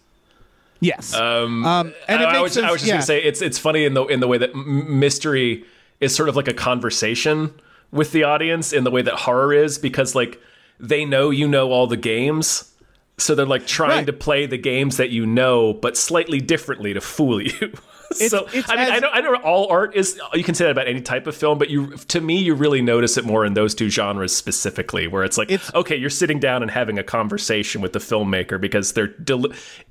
[0.81, 1.13] Yes.
[1.15, 2.95] um, Um, and I, I was, sense, I was just yeah.
[2.95, 5.63] gonna say it's it's funny in the in the way that mystery
[6.01, 7.53] is sort of like a conversation
[7.91, 10.39] with the audience in the way that horror is because like
[10.79, 12.71] they know you know all the games
[13.17, 14.05] so they're like trying Right.
[14.07, 17.71] to play the games that you know but slightly differently to fool you
[18.29, 20.71] so it's I mean I know I know all art is you can say that
[20.71, 23.53] about any type of film but you to me you really notice it more in
[23.53, 27.03] those two genres specifically where it's like It's- okay you're sitting down and having a
[27.03, 29.13] conversation with the filmmaker because they're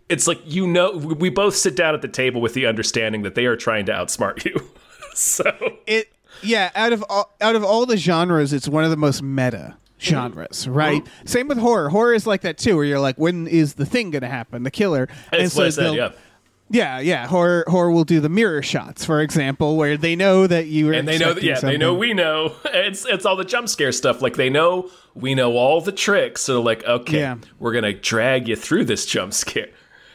[0.09, 3.35] it's like you know we both sit down at the table with the understanding that
[3.35, 4.55] they are trying to outsmart you.
[5.17, 5.45] So
[5.87, 9.23] it yeah out of all, out of all the genres it's one of the most
[9.23, 10.73] meta genres mm-hmm.
[10.73, 11.05] right?
[11.05, 11.27] Mm-hmm.
[11.27, 11.89] Same with horror.
[11.89, 14.73] Horror is like that too where you're like when is the thing gonna happen the
[14.73, 15.09] killer?
[15.31, 16.11] That's what I said yeah
[16.71, 17.27] yeah yeah.
[17.27, 20.93] Horror horror will do the mirror shots for example where they know that you are
[20.93, 22.55] and they know that yeah they know we know.
[22.67, 24.23] It's it's all the jump scare stuff.
[24.23, 26.43] Like they know we know all the tricks.
[26.43, 27.37] So like okay Yeah.
[27.59, 29.69] we're gonna drag you through this jump scare.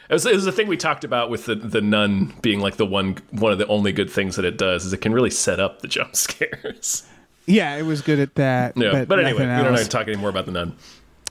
[0.08, 2.76] It was, it was a thing we talked about with the, the nun being like
[2.76, 5.30] the one one of the only good things that it does is it can really
[5.30, 7.06] set up the jump scares.
[7.46, 9.80] Yeah it was good at that yeah but, but, anyway nothing we don't else.
[9.82, 10.76] have to talk anymore about the nun.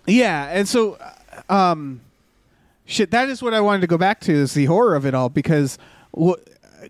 [0.08, 0.98] Yeah, and so,
[1.50, 2.02] um,
[2.89, 3.12] shit.
[3.12, 5.30] That is what I wanted to go back to is the horror of it all
[5.30, 5.78] because
[6.17, 6.34] wh-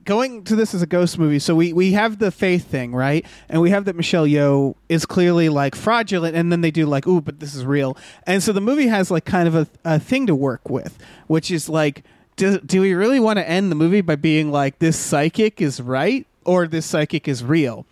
[0.05, 1.39] going to this as a ghost movie.
[1.39, 3.25] So we we have the faith thing, right?
[3.47, 7.07] And we have that Michelle Yeoh is clearly like fraudulent, and then they do like,
[7.07, 7.97] ooh, but this is real.
[8.25, 11.51] And so the movie has like kind of a, a thing to work with, which
[11.51, 12.03] is like,
[12.35, 15.81] do do we really want to end the movie by being like this psychic is
[15.81, 17.85] right or this psychic is real?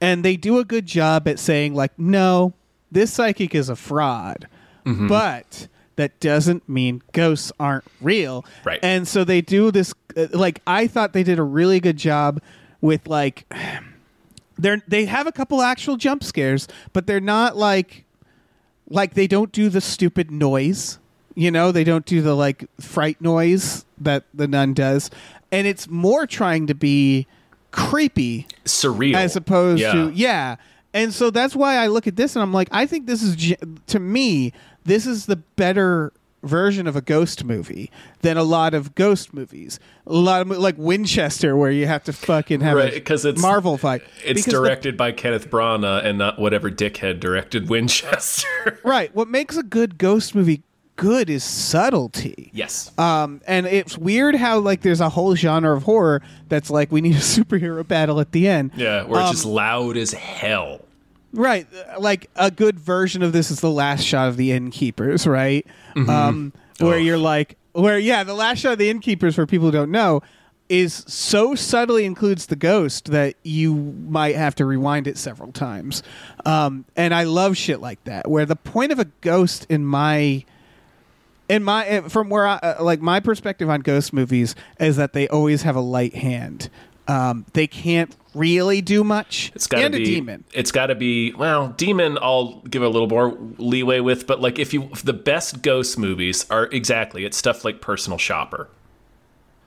[0.00, 2.54] And they do a good job at saying like, no,
[2.90, 4.48] this psychic is a fraud
[4.84, 5.08] mm-hmm.
[5.08, 8.44] but that doesn't mean ghosts aren't real.
[8.64, 8.80] Right.
[8.82, 9.92] And so they do this.
[10.16, 12.40] Uh, like I thought they did a really good job
[12.80, 13.46] with like
[14.58, 18.04] they're they have a couple actual jump scares, but they're not like
[18.88, 20.98] like they don't do the stupid noise.
[21.34, 25.10] You know, they don't do the like fright noise that the nun does,
[25.50, 27.26] and it's more trying to be
[27.70, 29.92] creepy surreal as opposed Yeah.
[29.92, 30.56] to yeah
[30.92, 33.54] and so that's why i look at this and i'm like i think this is
[33.86, 34.52] to me
[34.84, 37.88] this is the better version of a ghost movie
[38.22, 42.12] than a lot of ghost movies a lot of like winchester where you have to
[42.12, 46.04] fucking have Right, a 'cause it's- marvel fight It's Because the- directed by Kenneth Branagh
[46.04, 48.80] and not whatever dickhead directed Winchester.
[48.82, 50.62] right what makes a good ghost movie
[50.96, 52.90] good is subtlety yes.
[52.98, 57.00] Um, and it's weird how like there's a whole genre of horror that's like we
[57.00, 58.72] need a superhero battle at the end.
[58.76, 60.80] yeah, where it's Um, just loud as hell.
[61.32, 61.66] Right.
[61.74, 65.66] uh, Like a good version of this is the last shot of the innkeepers, right?
[65.96, 66.98] Um, where Oh.
[66.98, 70.22] you're like, where, yeah, the last shot of the innkeepers, for people who don't know,
[70.68, 73.74] is so subtly includes the ghost that you
[74.08, 76.02] might have to rewind it several times.
[76.46, 80.44] Um, and I love shit like that, where the point of a ghost in my.
[81.48, 85.12] in my eh, from where I uh, like my perspective on ghost movies is that
[85.12, 86.70] they always have a light hand.
[87.08, 89.52] Um, they can't really do much.
[89.54, 90.44] It's got to be a demon.
[90.52, 92.18] It's got to be well, demon.
[92.20, 95.98] I'll give a little more leeway with, but like if you if the best ghost
[95.98, 98.68] movies are exactly it's stuff like Personal Shopper,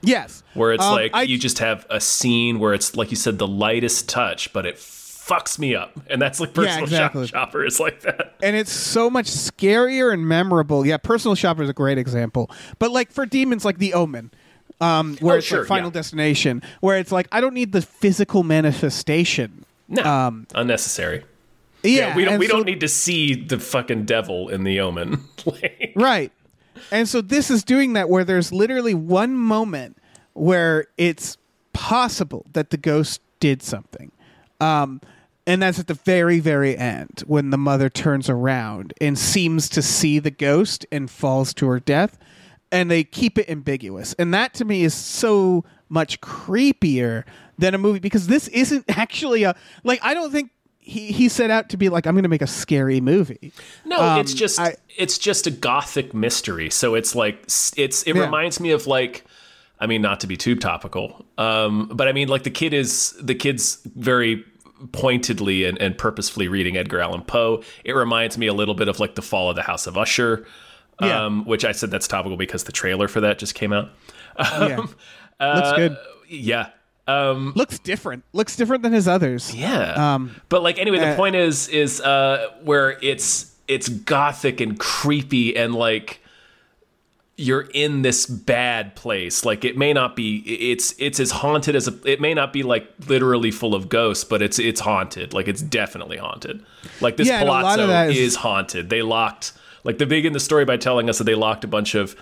[0.02, 3.16] Yes, where it's Um, like I- you just have a scene where it's like you
[3.16, 7.26] said the lightest touch, but it fucks me up, and that's like Personal Shop- exactly.
[7.26, 8.34] Shopper is like that.
[8.42, 10.86] and it's so much scarier and memorable.
[10.86, 12.50] Yeah, Personal Shopper is a great example.
[12.78, 14.30] But like for demons, like The Omen,
[14.80, 15.94] um, where Oh, it's sure, like Final yeah.
[15.94, 19.64] Destination, where it's like I don't need the physical manifestation.
[19.88, 21.24] No, Um, unnecessary.
[21.82, 25.20] Yeah, we don't we so- don't need to see the fucking devil in the Omen.
[25.46, 26.32] Like- Right.
[26.90, 29.96] And so this is doing that where there's literally one moment
[30.34, 31.38] where it's
[31.72, 34.10] possible that the ghost did something.
[34.60, 35.00] Um,
[35.46, 39.80] and that's at the very, very end when the mother turns around and seems to
[39.82, 42.18] see the ghost and falls to her death.
[42.76, 44.12] And they keep it ambiguous.
[44.18, 47.24] And that to me is so much creepier
[47.58, 49.54] than a movie because this isn't actually a.
[49.84, 50.50] Like, I don't think.
[50.78, 53.52] He, he set out to be like I'm going to make a scary movie.
[53.84, 56.70] No, Um, it's just I- it's just a gothic mystery.
[56.70, 57.42] So it's like
[57.76, 58.22] it's it Yeah.
[58.22, 59.24] reminds me of like
[59.80, 61.26] I mean not to be too topical.
[61.38, 64.44] Um but I mean like the kid is the kid's very
[64.92, 67.64] pointedly and, and purposefully reading Edgar Allan Poe.
[67.84, 70.46] It reminds me a little bit of like the fall of the House of Usher.
[71.00, 71.24] Yeah.
[71.26, 73.90] Um, which I said that's topical because the trailer for that just came out.
[74.38, 74.76] Yeah.
[74.78, 74.94] Looks
[75.38, 75.96] Uh, good.
[76.28, 76.70] Yeah.
[77.06, 78.24] Um, Looks different.
[78.32, 79.54] Looks different than his others.
[79.54, 80.14] Yeah.
[80.14, 84.78] Um, but like anyway, the uh, point is is uh where it's it's gothic and
[84.78, 86.20] creepy and like
[87.38, 89.44] you're in this bad place.
[89.44, 90.38] Like it may not be
[90.70, 94.24] it's it's as haunted as a it may not be like literally full of ghosts,
[94.24, 95.34] but it's it's haunted.
[95.34, 96.64] Like it's definitely haunted.
[97.02, 98.88] Like this Yeah, and a lot palazzo is, is- haunted.
[98.88, 99.52] They locked
[99.86, 102.14] like they begin the story by telling us that they locked a bunch of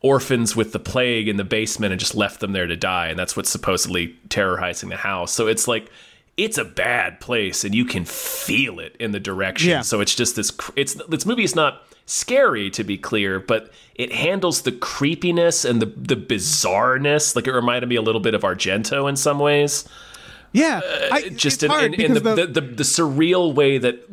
[0.00, 3.18] orphans with the plague in the basement and just left them there to die and
[3.18, 5.32] that's what's supposedly terrorizing the house.
[5.32, 5.90] So it's like
[6.38, 9.68] it's a bad place and you can feel it in the direction.
[9.68, 9.82] Yeah.
[9.82, 14.10] so it's just this it's this movie is not scary to be clear but it
[14.12, 17.36] handles the creepiness and the the bizarreness.
[17.36, 19.86] Like it reminded me a little bit of argento in some ways.
[20.52, 20.80] Yeah,
[21.12, 24.04] I, Uh, just in, in, in the, the, the, the surreal way that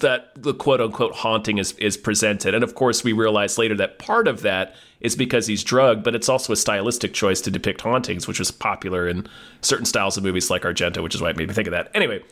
[0.00, 3.98] that the quote unquote haunting is is presented and of course we realize later that
[3.98, 7.80] part of that is because he's drugged but it's also a stylistic choice to depict
[7.82, 9.26] hauntings which was popular in
[9.60, 11.90] certain styles of movies like argento which is why it made me think of that
[11.94, 12.22] anyway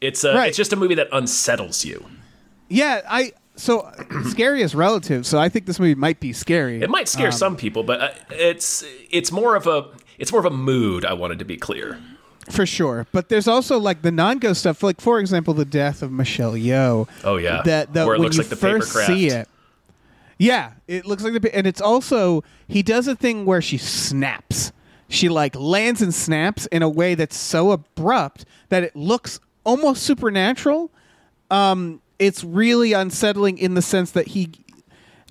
[0.00, 0.48] it's uh, Right.
[0.48, 2.04] it's just a movie that unsettles you
[2.68, 3.90] yeah, I so
[4.30, 5.26] scary is relative.
[5.26, 6.80] So I think this movie might be scary.
[6.80, 10.46] it might scare some people but uh, it's it's more of a it's more of
[10.46, 11.98] a mood i wanted to be clear
[12.50, 13.06] for sure.
[13.12, 14.82] But there's also like the non-ghost stuff.
[14.82, 17.08] Like for example, the death of Michelle Yeoh.
[17.24, 17.62] Oh, yeah.
[17.64, 19.48] that, that Where it when looks you like the paper first see it.
[20.38, 24.72] Yeah, it looks like the and it's also he does a thing where she snaps.
[25.08, 30.02] She like lands and snaps in a way that's so abrupt that it looks almost
[30.02, 30.90] supernatural.
[31.50, 34.50] Um, it's really unsettling in the sense that he,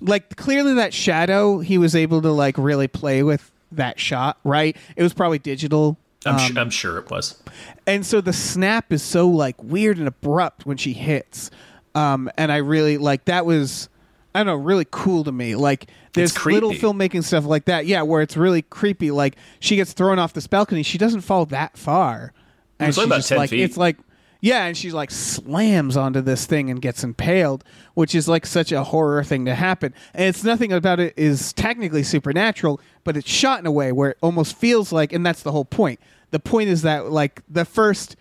[0.00, 4.38] like, clearly that shadow he was able to like really play with that shot.
[4.44, 4.76] Right?
[4.96, 5.98] It was probably digital.
[6.26, 7.42] I'm, Um, su- I'm sure it was.
[7.86, 11.50] and so the snap is so like weird and abrupt when she hits.
[11.94, 13.88] Um and i really like that was
[14.34, 15.54] i don't know really cool to me.
[15.56, 19.10] Like there's little filmmaking stuff like that yeah where it's really creepy.
[19.10, 20.82] Like she gets thrown off this balcony.
[20.82, 22.32] She doesn't fall that far.
[22.78, 23.60] And only she's about just 10 like feet.
[23.62, 23.96] it's like
[24.42, 28.70] yeah and she like slams onto this thing and gets impaled which is like such
[28.70, 33.30] a horror thing to happen and it's nothing about it is technically supernatural but it's
[33.30, 35.98] shot in a way where it almost feels like and that's the whole point
[36.32, 38.16] the point is that like the first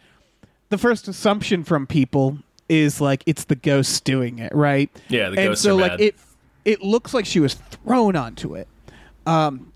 [0.70, 2.38] the first assumption from people
[2.70, 4.90] is like it's the ghost doing it, right?
[5.10, 6.02] Yeah, the and so are like mad.
[6.02, 6.16] it
[6.64, 8.68] it looks like she was thrown onto it.
[9.26, 9.74] Um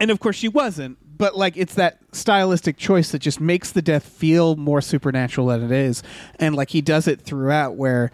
[0.00, 3.82] and of course she wasn't, but like it's that stylistic choice that just makes the
[3.82, 6.02] death feel more supernatural than it is.
[6.40, 8.10] And like he does it throughout where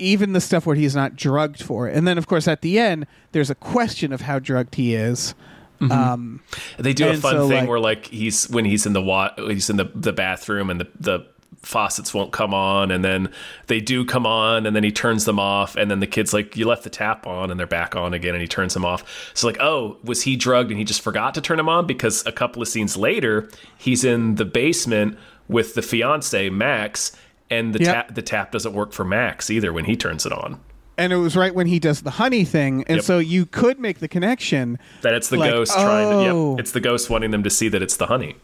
[0.00, 1.94] even the stuff where he's not drugged for it.
[1.94, 5.34] And then of course at the end there's a question of how drugged he is.
[5.80, 6.40] Um
[6.78, 9.30] They do a fun so, thing like- where like he's when he's in the wa-
[9.36, 11.26] he's in the the bathroom and the the
[11.62, 13.28] faucets won't come on and then
[13.66, 16.56] they do come on and then he turns them off and then the kid's like
[16.56, 19.32] you left the tap on and they're back on again and he turns them off.
[19.34, 22.24] So like oh was he drugged and he just forgot to turn them on because
[22.26, 27.12] a couple of scenes later he's in the basement with the fiance Max
[27.50, 27.92] and the Yep.
[27.94, 30.60] tap the tap doesn't work for Max either when he turns it on.
[30.96, 33.04] and it was right when he does the honey thing and Yep.
[33.04, 36.50] so you could make the connection That it's the Like, ghost trying to oh.
[36.52, 38.36] yep, it's the ghost wanting them to see that it's the honey.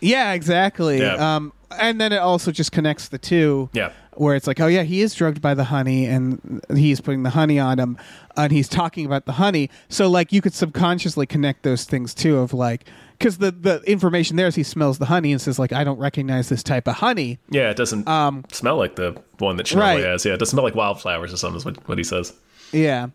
[0.00, 1.00] Yeah, exactly.
[1.00, 1.36] Yeah.
[1.36, 3.68] Um, and then it also just connects the two.
[3.72, 3.92] Yeah.
[4.14, 7.30] Where it's like, oh yeah, he is drugged by the honey, and he's putting the
[7.30, 7.96] honey on him,
[8.36, 9.70] and he's talking about the honey.
[9.88, 12.84] So like, you could subconsciously connect those things too, of like,
[13.18, 15.98] because the the information there is he smells the honey and says like, I don't
[15.98, 17.38] recognize this type of honey.
[17.50, 18.04] Yeah, it doesn't
[18.52, 20.04] smell like the one that Um, right.
[20.04, 20.24] has.
[20.26, 21.56] Yeah, it doesn't smell like wildflowers or something.
[21.58, 22.34] Is what, what he says.
[22.72, 23.08] Yeah.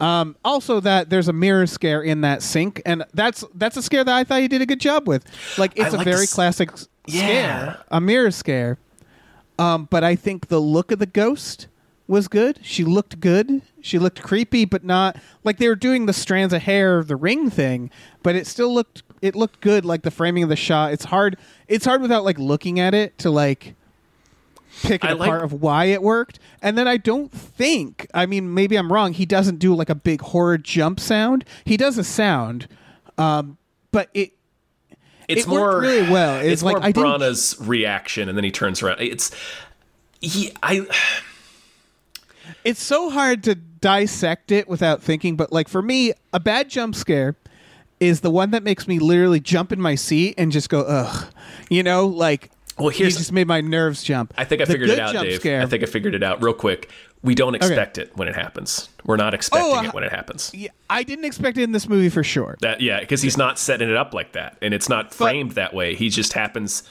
[0.00, 4.02] Um, also, that there's a mirror scare in that sink, and that's that's a scare
[4.04, 5.24] that I thought you did a good job with.
[5.58, 7.72] Like it's like a very this- classic s- Yeah.
[7.72, 8.78] scare, a mirror scare.
[9.58, 11.66] Um, but I think the look of the ghost
[12.06, 12.60] was good.
[12.62, 13.60] She looked good.
[13.80, 17.50] She looked creepy, but not like they were doing the strands of hair, the ring
[17.50, 17.90] thing.
[18.22, 19.84] But it still looked it looked good.
[19.84, 20.92] Like the framing of the shot.
[20.92, 21.36] It's hard.
[21.66, 23.74] It's hard without like looking at it to like
[24.82, 26.38] pick it I like- apart of why it worked.
[26.62, 29.12] And then I don't think, I mean, maybe I'm wrong.
[29.12, 31.44] He doesn't do like a big horror jump sound.
[31.64, 32.68] He does a sound,
[33.18, 33.58] um,
[33.90, 34.32] but it
[35.28, 36.36] It's It more really well.
[36.40, 39.00] It's It's, like, more I didn't- Branagh's reaction, and then he turns around.
[39.00, 39.30] It's
[40.20, 40.52] he.
[40.62, 40.86] I
[42.64, 45.36] it's so hard to dissect it without thinking.
[45.36, 47.36] But like for me, a bad jump scare
[48.00, 51.26] is the one that makes me literally jump in my seat and just go ugh.
[51.68, 54.32] You know, like Well, he here's- just made my nerves jump.
[54.38, 55.40] I think I The figured it out, Dave.
[55.40, 56.90] Scare, I think I figured it out real quick.
[57.22, 58.88] We don't expect it when it happens.
[59.04, 60.52] We're not expecting Oh, uh, it when it happens.
[60.54, 62.56] Yeah, I didn't expect it in this movie for sure.
[62.60, 65.74] That yeah, because he's not setting it up like that, and it's not framed that
[65.74, 65.94] way.
[65.96, 66.84] He just happens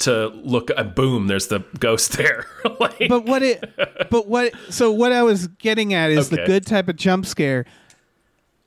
[0.00, 0.70] to look.
[0.76, 1.28] Uh, boom!
[1.28, 2.46] There's the ghost there.
[2.80, 3.62] like, but what it
[4.10, 7.64] but what so what i was getting at is the good type of jump scare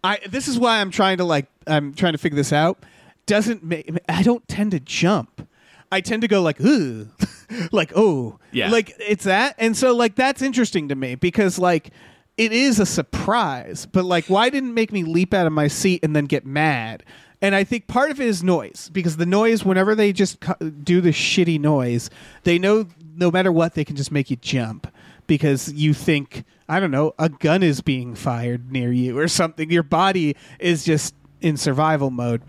[0.03, 2.77] i this is why i'm trying to like i'm trying to figure this out
[3.25, 5.47] doesn't make i don't tend to jump
[5.93, 7.07] i tend to go like ooh
[7.71, 8.69] like oh Yeah.
[8.69, 11.91] like it's that and so like that's interesting to me because like
[12.37, 16.03] it is a surprise but like why didn't make me leap out of my seat
[16.03, 17.03] and then get mad
[17.41, 20.69] and I think part of it is noise because the noise, whenever they just cu-
[20.71, 22.09] do the shitty noise,
[22.43, 24.87] they know no matter what, they can just make you jump
[25.27, 29.69] because you think, I don't know, a gun is being fired near you or something.
[29.69, 32.43] Your body is just in survival mode.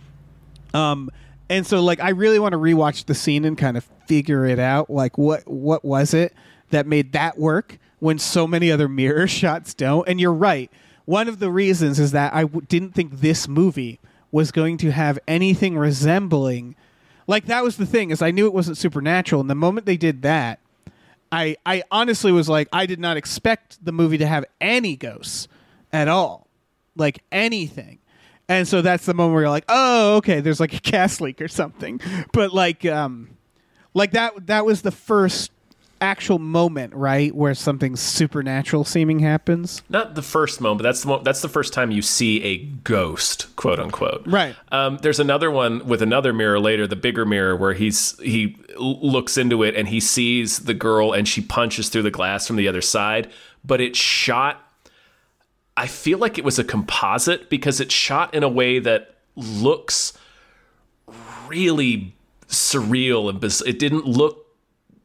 [0.73, 1.11] Um,
[1.49, 4.59] and so like I really want to rewatch the scene and kind of figure it
[4.59, 4.91] out.
[4.91, 6.35] Like what what was it
[6.71, 10.09] that made that work when so many other mirror shots don't?
[10.09, 10.71] And you're right.
[11.05, 14.01] One of the reasons is that I w- didn't think this movie
[14.33, 16.77] was going to have anything resembling
[17.27, 19.97] like that was the thing is I knew it wasn't supernatural and the moment they
[19.97, 20.61] did that
[21.35, 25.49] I I honestly was like I did not expect the movie to have any ghosts
[25.93, 26.47] at all.
[26.97, 27.99] Like anything.
[28.49, 31.41] And so that's the moment where you're like, "Oh, okay, there's like a gas leak
[31.41, 32.01] or something."
[32.33, 33.31] But like um
[33.95, 35.51] like that that was the first
[36.01, 39.83] actual moment, right, where something supernatural seeming happens.
[39.89, 40.79] not the first moment.
[40.79, 44.23] But that's the mo- that's the first time you see a ghost, quote unquote.
[44.27, 44.55] Right.
[44.71, 49.39] Um, there's another one with another mirror later, the bigger mirror, where he's he looks
[49.39, 52.69] into it and he sees the girl and she punches through the glass from the
[52.69, 53.31] other side,
[53.65, 54.61] but it's shot.
[55.77, 60.13] I feel like it was a composite because it's shot in a way that looks
[61.49, 62.15] really
[62.49, 64.41] surreal and biz- it didn't look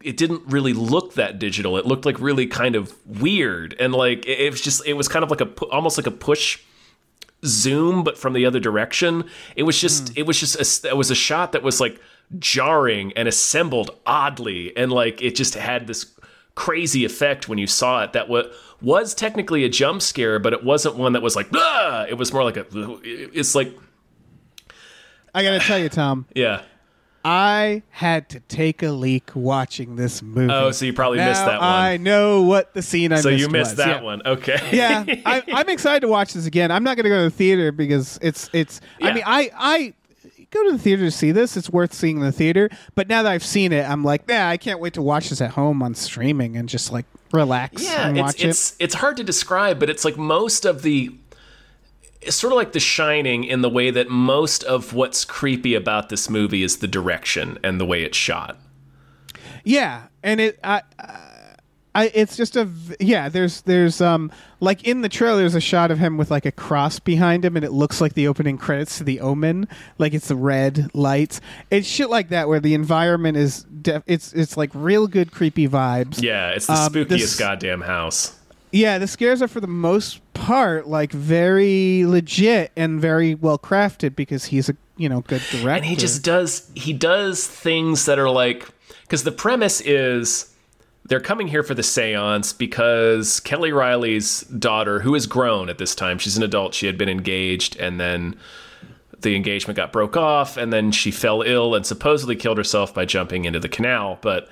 [0.02, 1.76] it didn't really look that digital.
[1.76, 5.08] It looked like really kind of weird and like it, it was just it was
[5.08, 6.60] kind of like a almost like a push
[7.46, 9.26] zoom but from the other direction.
[9.56, 10.14] It was just hmm.
[10.18, 12.00] it was just a, it was a shot that was like
[12.38, 16.06] jarring and assembled oddly and like it just had this
[16.56, 18.46] crazy effect when you saw it that was
[18.82, 22.06] was technically a jump scare but it wasn't one that was like ah!
[22.08, 23.78] it was more like a it's like
[25.34, 26.62] I got to tell you, Tom, yeah
[27.24, 30.54] I had to take a leak watching this movie.
[30.54, 31.70] Oh, so you probably now missed that one.
[31.70, 33.78] I know what the scene I so missed you missed was.
[33.78, 34.02] that Yeah.
[34.02, 36.72] one okay yeah, I, I'm excited to watch this again.
[36.72, 38.80] I'm not going to go to the theater because it's it's.
[39.00, 39.08] Yeah.
[39.08, 39.94] I mean, I I
[40.52, 41.58] go to the theater to see this.
[41.58, 42.70] It's worth seeing in the theater.
[42.96, 45.42] But now that I've seen it, I'm like, yeah, I can't wait to watch this
[45.42, 49.80] at home on streaming and just like relax Yeah, it's it's it's hard to describe,
[49.80, 51.16] but it's like most of the
[52.22, 56.10] it's sort of like The Shining in the way that most of what's creepy about
[56.10, 58.58] this movie is the direction and the way it's shot.
[59.64, 60.82] Yeah, and it I.
[61.00, 61.26] I,
[61.96, 63.30] it's just a yeah.
[63.30, 66.52] There's there's um like in the trailer there's a shot of him with like a
[66.52, 70.28] cross behind him and it looks like the opening credits to The Omen like it's
[70.28, 71.42] the red lights.
[71.72, 75.68] It's shit like that where the environment is def- it's it's like real good creepy
[75.68, 76.22] vibes.
[76.22, 78.36] Yeah, it's the Um, spookiest this- goddamn house.
[78.72, 84.16] Yeah, the scares are for the most part like very legit and very well crafted
[84.16, 85.70] because he's a you know good director.
[85.72, 88.68] And he just does he does things that are like
[89.02, 90.49] because the premise is
[91.10, 95.96] they're coming here for the seance because Kelly Reilly's daughter, who is grown at this
[95.96, 98.38] time, she's an adult, she had been engaged, and then
[99.22, 103.06] the engagement got broke off, and then she fell ill and supposedly killed herself by
[103.06, 104.20] jumping into the canal.
[104.22, 104.48] But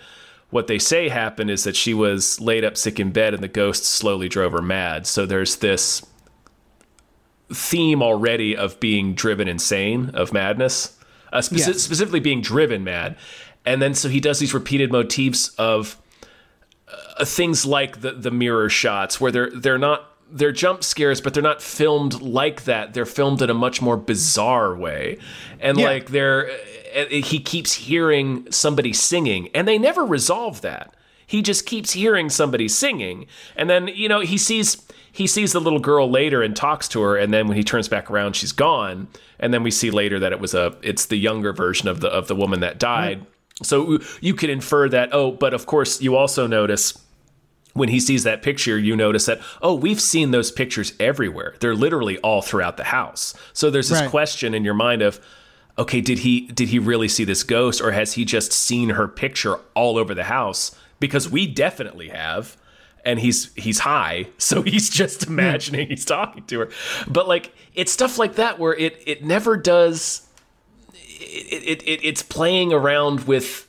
[0.50, 3.48] what they say happened is that she was laid up sick in bed, and the
[3.48, 5.06] ghost slowly drove her mad.
[5.08, 6.06] So there's this
[7.54, 10.98] theme already of being driven insane, of madness,
[11.32, 11.82] uh, speci- Yes.
[11.82, 13.16] specifically being driven mad.
[13.66, 15.98] And then so he does these repeated motifs of
[17.20, 21.34] uh, things like the the mirror shots where they're they're not they're jump scares but
[21.34, 22.94] they're not filmed like that.
[22.94, 25.18] They're filmed in a much more bizarre way.
[25.60, 25.86] And Yeah.
[25.86, 26.50] like they're
[26.96, 30.94] uh, he keeps hearing somebody singing and they never resolve that.
[31.26, 34.78] He just keeps hearing somebody singing and then you know he sees
[35.12, 37.88] he sees the little girl later and talks to her and then when he turns
[37.88, 39.08] back around she's gone.
[39.40, 42.10] And then we see later that it was a it's the younger version of the
[42.10, 43.26] of the woman that died.
[43.64, 46.98] So you could infer that oh but of course you also notice
[47.78, 51.56] when he sees that picture, you notice that, oh, we've seen those pictures everywhere.
[51.60, 53.34] They're literally all throughout the house.
[53.54, 54.10] So there's this Right.
[54.10, 55.20] question in your mind of,
[55.78, 59.08] okay, did he did he really see this ghost or has he just seen her
[59.08, 60.76] picture all over the house?
[61.00, 62.58] Because we definitely have.
[63.06, 65.34] And he's he's high, so he's just hmm.
[65.34, 66.70] imagining he's talking to her.
[67.08, 70.28] But like it's stuff like that where it it never does
[70.94, 73.67] it, it, it it's playing around with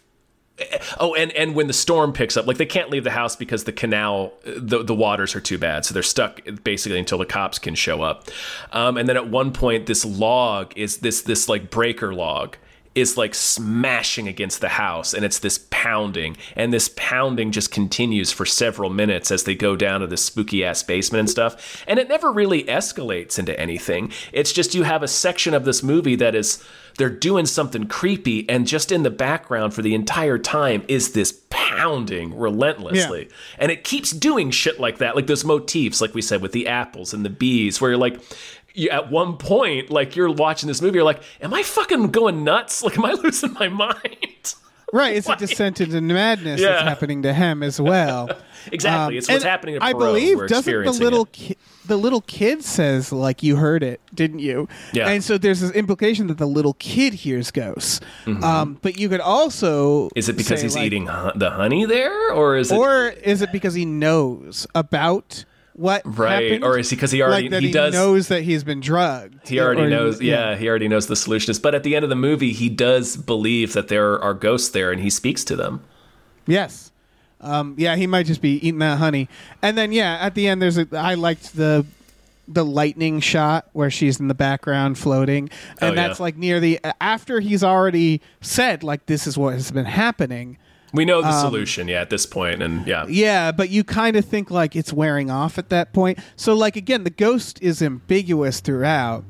[0.99, 3.65] Oh, and and when the storm picks up, like they can't leave the house because
[3.65, 7.59] the canal, the the waters are too bad, so they're stuck basically until the cops
[7.59, 8.29] can show up.
[8.73, 12.57] Um, and then at one point, this log is this this like breaker log
[13.01, 18.33] is like smashing against the house, and it's this pounding, and this pounding just continues
[18.33, 21.99] for several minutes as they go down to this spooky ass basement and stuff, and
[21.99, 24.13] it never really escalates into anything.
[24.33, 26.63] It's just you have a section of this movie that is
[26.99, 31.41] they're doing something creepy and just in the background for the entire time is this
[31.49, 33.29] pounding relentlessly
[33.59, 36.67] and it keeps doing shit like that like those motifs like we said with the
[36.67, 38.21] apples and the bees where you're like
[38.75, 42.45] you, at one point like you're watching this movie you're like am i fucking going
[42.45, 44.55] nuts like am i losing my mind
[44.91, 45.35] Right, it's Why?
[45.35, 46.71] a descent into madness Yeah.
[46.71, 48.31] that's happening to him as well.
[48.73, 52.23] exactly Um, it's what's happening to I believe We're doesn't the little ki- the little
[52.23, 54.67] kid says like you heard it, didn't you?
[54.95, 55.09] Yeah.
[55.11, 58.01] And so there's this implication that the little kid hears ghosts.
[58.43, 60.19] Um, but you could also Mm-hmm.
[60.19, 63.09] is it because say, he's like- eating hu- the honey there or is it or
[63.09, 65.45] is it because he knows about
[65.79, 66.65] what Right, happened?
[66.65, 68.81] or is he- 'cause he already- like that he he, does- knows that he's been
[68.81, 69.49] drugged.
[69.49, 70.21] He already Or- knows.
[70.21, 71.59] Yeah, he already knows the solution is.
[71.59, 74.91] But at the end of the movie, he does believe that there are ghosts there,
[74.91, 75.81] and he speaks to them.
[76.47, 76.91] Yes.
[77.41, 79.29] Um, yeah, he might just be eating that honey.
[79.63, 81.87] And then yeah, at the end there's a I liked the
[82.51, 85.51] the lightning shot where she's in the background floating.
[85.81, 86.23] And Oh, that's yeah.
[86.25, 90.57] like near the after he's already said like this is what has been happening.
[90.93, 94.25] We know the solution, yeah, at this point, and yeah, Yeah, but you kind of
[94.25, 96.19] think like it's wearing off at that point.
[96.37, 99.25] So like again, the ghost is ambiguous throughout.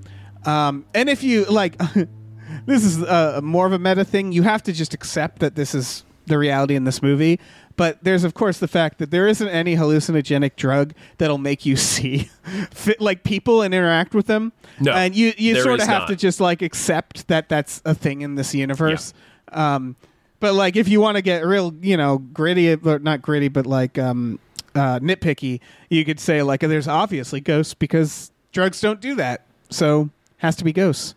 [0.45, 1.77] Um, and if you like,
[2.67, 4.33] this is uh, more of a meta thing.
[4.33, 7.41] You have to just accept that this is the reality in this movie.
[7.77, 11.77] But there's of course the fact that there isn't any hallucinogenic drug that'll make you
[11.77, 12.29] see
[12.71, 14.53] fit, like people and interact with them.
[14.81, 16.09] No, and you you sort of have not.
[16.09, 19.13] to just like accept that that's a thing in this universe.
[19.53, 19.97] Um,
[20.41, 23.66] but like, if you want to get real, you know, gritty, or not gritty, but
[23.66, 24.39] like um,
[24.74, 30.11] uh, nitpicky, you could say like, there's obviously ghosts because drugs don't do that, so
[30.39, 31.14] has to be ghosts.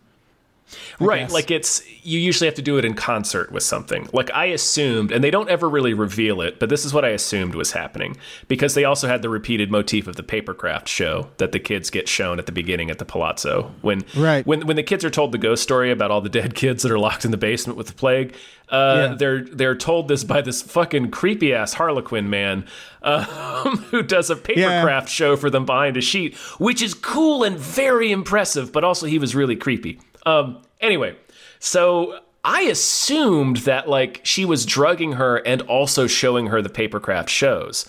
[1.00, 1.20] Right.
[1.20, 1.32] guess.
[1.32, 4.08] Like it's you usually have to do it in concert with something.
[4.12, 7.08] Like I assumed, and they don't ever really reveal it, but this is what I
[7.10, 8.16] assumed was happening
[8.48, 12.08] because they also had the repeated motif of the papercraft show that the kids get
[12.08, 14.46] shown at the beginning at the Palazzo when Right.
[14.46, 16.92] when when the kids are told the ghost story about all the dead kids that
[16.92, 18.34] are locked in the basement with the plague.
[18.68, 19.14] Uh, Yeah.
[19.16, 22.64] They're they're told this by this fucking creepy ass Harlequin man
[23.02, 27.58] um, who does a papercraft show for them behind a sheet, which is cool and
[27.58, 30.00] very impressive, but also he was really creepy.
[30.24, 31.16] Um, anyway,
[31.58, 37.28] so I assumed that like she was drugging her and also showing her the papercraft
[37.28, 37.86] shows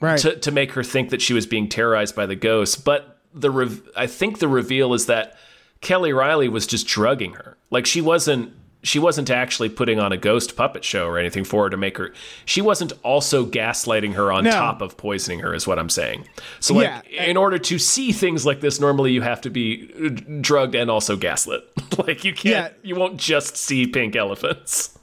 [0.00, 0.18] Right.
[0.20, 2.76] to, to make her think that she was being terrorized by the ghosts.
[2.76, 5.36] But the rev- I think the reveal is that
[5.80, 7.56] Kelly Reilly was just drugging her.
[7.70, 8.52] Like she wasn't
[8.82, 11.98] she wasn't actually putting on a ghost puppet show or anything for her to make
[11.98, 12.12] her.
[12.44, 14.50] She wasn't also gaslighting her on No.
[14.52, 16.26] top of poisoning her, is what I'm saying.
[16.60, 17.24] So like Yeah.
[17.24, 20.90] in order to see things like this, normally you have to be uh, drugged and
[20.90, 21.62] also gaslit.
[22.06, 22.88] like you can't Yeah.
[22.88, 24.96] you won't just see pink elephants.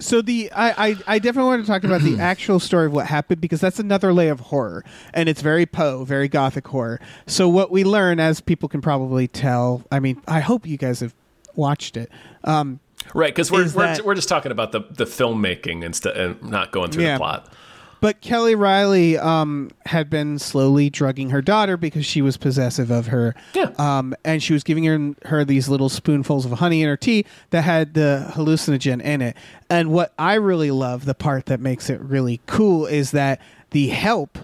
[0.00, 3.06] so the I, I I definitely want to talk about the actual story of what
[3.06, 6.98] happened because that's another layer of horror and it's very Poe, very gothic horror.
[7.26, 11.00] So what we learn, as people can probably tell, I mean, I hope you guys
[11.00, 11.14] have
[11.56, 12.10] watched it.
[12.44, 12.78] Um,
[13.14, 16.70] Right, because we're we're, that- we're just talking about the the filmmaking instead and not
[16.72, 17.14] going through Yeah.
[17.14, 17.52] the plot.
[18.00, 23.08] But Kelly Reilly um, had been slowly drugging her daughter because she was possessive of
[23.08, 23.34] her.
[23.54, 23.72] Yeah.
[23.76, 27.24] Um, and she was giving her, her these little spoonfuls of honey in her tea
[27.50, 29.36] that had the hallucinogen in it.
[29.68, 33.40] And what I really love, the part that makes it really cool, is that
[33.70, 34.38] the help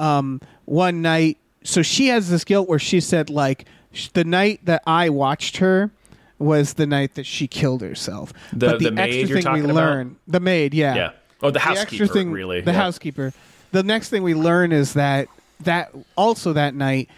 [0.00, 1.38] um, one night.
[1.62, 5.58] So she has this guilt where she said, like, sh- the night that I watched
[5.58, 5.92] her
[6.42, 8.32] was the night that she killed herself.
[8.52, 9.74] The- but the, the maid extra you're thing we talking about?
[9.74, 11.10] learn, the maid, yeah, Yeah.
[11.42, 12.60] Oh, the the housekeeper, extra thing, really.
[12.60, 12.76] the yeah.
[12.78, 13.32] housekeeper.
[13.72, 15.28] The next thing we learn is that
[15.60, 17.08] that also that night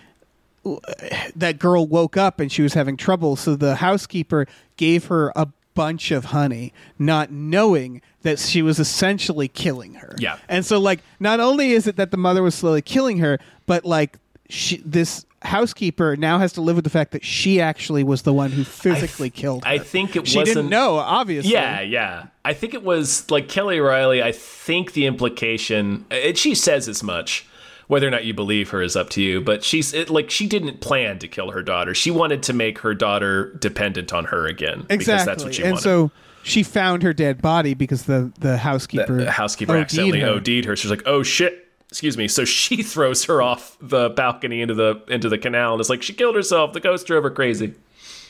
[1.37, 4.47] that girl woke up and she was having trouble, so the housekeeper
[4.77, 10.15] gave her a bunch of honey, not knowing that she was essentially killing her.
[10.19, 10.39] Yeah.
[10.49, 13.85] And so like not only is it that the mother was slowly killing her, but
[13.85, 14.19] like
[14.49, 18.33] she this housekeeper now has to live with the fact that she actually was the
[18.33, 19.71] one who physically killed her.
[19.71, 20.49] I think it she wasn't.
[20.49, 21.53] She didn't know, obviously.
[21.53, 22.27] Yeah, yeah.
[22.45, 24.23] I think it was like Kelly Reilly.
[24.23, 27.47] I think the implication, and she says as much.
[27.87, 30.47] Whether or not you believe her is up to you, but she's it, like she
[30.47, 31.95] didn't plan to kill her daughter.
[31.95, 34.97] She wanted to make her daughter dependent on her again Exactly.
[34.97, 35.83] because that's what she and wanted.
[35.83, 36.11] so
[36.43, 40.29] she found her dead body because the the housekeeper the housekeeper OD'd accidentally her.
[40.31, 40.77] OD'd her.
[40.77, 41.64] She's like, "Oh shit."
[41.95, 42.27] Excuse me.
[42.27, 46.03] So she throws her off the balcony into the into the canal, and it's like
[46.03, 46.73] she killed herself.
[46.73, 47.75] The ghost drove her crazy.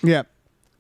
[0.02, 0.24] Yeah.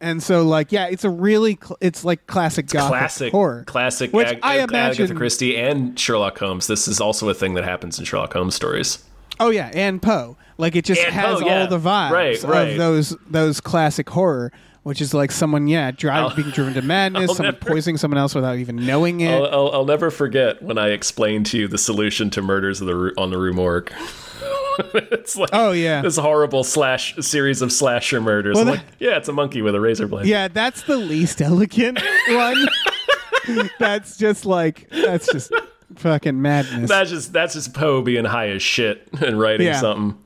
[0.02, 4.12] And so, like, yeah, it's a really, cl- it's like classic gothic classic horror, classic
[4.12, 5.16] which Ag- I Agatha imagine.
[5.16, 6.66] Christie and Sherlock Holmes.
[6.66, 9.02] This is also a thing that happens in Sherlock Holmes stories.
[9.40, 10.36] Oh yeah, and Poe.
[10.58, 11.60] Like, it just And has Poe, yeah.
[11.62, 12.68] all the vibes Right, right.
[12.72, 14.52] of those those classic horror,
[14.84, 17.96] which is like someone, yeah, drive, I'll- being driven to madness, I'll someone never- poisoning
[17.98, 19.32] someone else without even knowing it.
[19.34, 22.86] I'll, I'll, I'll never forget when I explained to you the solution to murders of
[22.86, 23.92] the on the Rue Morgue.
[24.94, 26.02] it's like Oh, yeah.
[26.02, 28.56] this horrible slash series of slasher murders.
[28.56, 30.26] Well, that- like, yeah, it's a monkey with a razor blade.
[30.26, 32.66] yeah, that's the least elegant one.
[33.78, 35.52] that's just like that's just
[35.96, 36.88] fucking madness.
[36.88, 39.80] That's just that's just Poe being high as shit and writing Yeah.
[39.80, 40.18] something.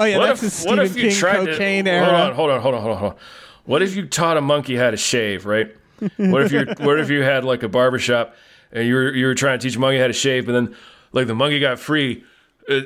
[0.00, 2.04] oh yeah, what that's if, the what Stephen if you King tried cocaine to, era.
[2.06, 3.18] Hold on, hold on, hold on, hold on, hold on.
[3.66, 5.74] What if you taught a monkey how to shave, right?
[6.16, 8.34] What if you what if you had like a barbershop
[8.72, 10.76] and you were you were trying to teach a monkey how to shave, but then
[11.12, 12.24] like the monkey got free.
[12.68, 12.80] Uh,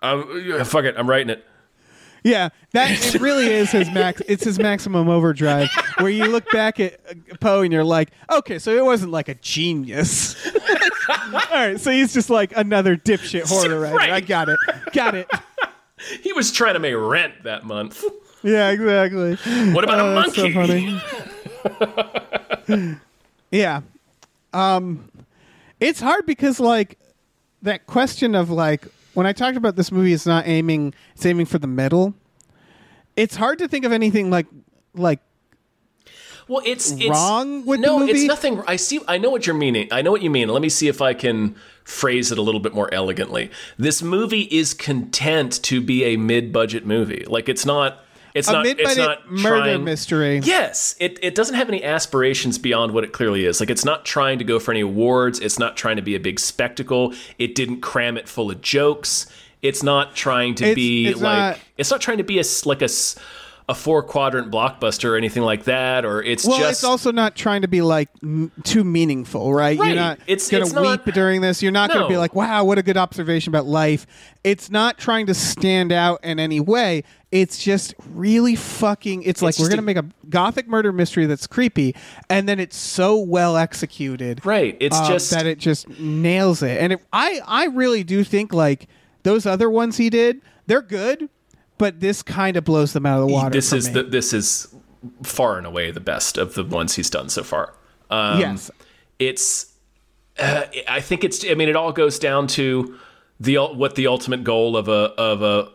[0.00, 1.44] I'm, fuck it, I'm writing it.
[2.24, 4.22] Yeah, that it really is his max.
[4.28, 5.68] It's his maximum overdrive,
[5.98, 9.28] where you look back at uh, Poe and you're like, okay, so it wasn't like
[9.28, 10.36] a genius.
[11.08, 13.96] All right, so he's just like another dipshit horror writer.
[13.96, 14.10] Right.
[14.10, 14.58] I got it,
[14.92, 15.28] got it.
[16.20, 18.02] He was trying to make rent that month.
[18.42, 19.36] Yeah, exactly.
[19.72, 20.98] What about Oh, a that's so monkey?
[22.68, 22.98] funny.
[23.50, 23.82] yeah,
[24.52, 25.08] um,
[25.80, 26.98] it's hard because like
[27.62, 31.46] that question of like when I talked about this movie, it's not aiming, it's aiming
[31.46, 32.14] for the middle.
[33.16, 34.46] It's hard to think of anything like
[34.94, 35.20] like
[36.48, 38.62] Well, it's, it's wrong with the no, it's nothing.
[38.66, 39.00] I see.
[39.06, 39.88] I know what you're meaning.
[39.92, 40.48] I know what you mean.
[40.48, 43.50] Let me see if I can phrase it a little bit more elegantly.
[43.76, 47.24] This movie is content to be a mid-budget movie.
[47.28, 47.98] Like it's not.
[48.34, 48.66] It's a not.
[48.66, 50.38] It's not murder trying, mystery.
[50.42, 53.60] Yes, it, it doesn't have any aspirations beyond what it clearly is.
[53.60, 55.38] Like it's not trying to go for any awards.
[55.40, 57.12] It's not trying to be a big spectacle.
[57.38, 59.26] It didn't cram it full of jokes.
[59.60, 62.44] It's not trying to It's- be it's like not- it's not trying to be a
[62.64, 62.88] like a
[63.68, 66.04] a four quadrant blockbuster or anything like that.
[66.04, 69.78] Or it's Well, just it's also not trying to be like m- too meaningful, right?
[69.78, 69.86] Right.
[69.88, 71.62] You're not It's- gonna it's weep not- during this.
[71.62, 74.06] You're not gonna be like, "Wow, what a good observation about life."
[74.44, 77.04] It's not trying to stand out in any way.
[77.30, 79.22] It's just really fucking.
[79.22, 81.94] It's like we're gonna a- make a gothic murder mystery that's creepy,
[82.28, 84.76] and then it's so well executed, Right.
[84.80, 86.78] It's um, just that it just nails it.
[86.80, 88.88] And it, I, I really do think like
[89.22, 91.28] those other ones he did, they're good,
[91.82, 93.50] but this kind of blows them out of the water.
[93.50, 94.72] this for is the this is
[95.24, 97.74] far and away the best of the ones he's done so far.
[98.08, 98.70] Um, yes.
[99.18, 99.72] it's
[100.38, 102.96] uh, I think it's I mean it all goes down to
[103.40, 105.72] the what the ultimate goal of a of a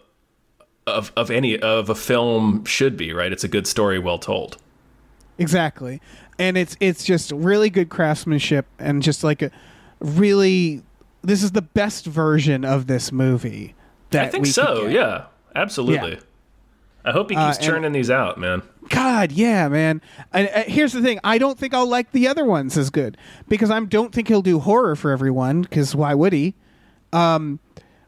[0.89, 3.33] of of any of a film should be, right?
[3.33, 4.55] It's a good story well told.
[5.37, 5.99] Exactly.
[6.39, 9.51] And it's it's just really good craftsmanship and just like a
[9.99, 10.83] really
[11.21, 13.75] this is the best version of this movie
[14.11, 14.87] that I think so.
[14.87, 15.25] Yeah.
[15.57, 16.11] Absolutely.
[16.13, 16.19] Yeah.
[17.05, 18.61] I hope he Uh, keeps and- churning these out, man.
[18.89, 20.01] God, yeah, man.
[20.33, 23.17] And uh, here's the thing: I don't think I'll like the other ones as good
[23.49, 25.61] because I don't think he'll do horror for everyone.
[25.61, 26.53] Because why would he?
[27.13, 27.59] Um,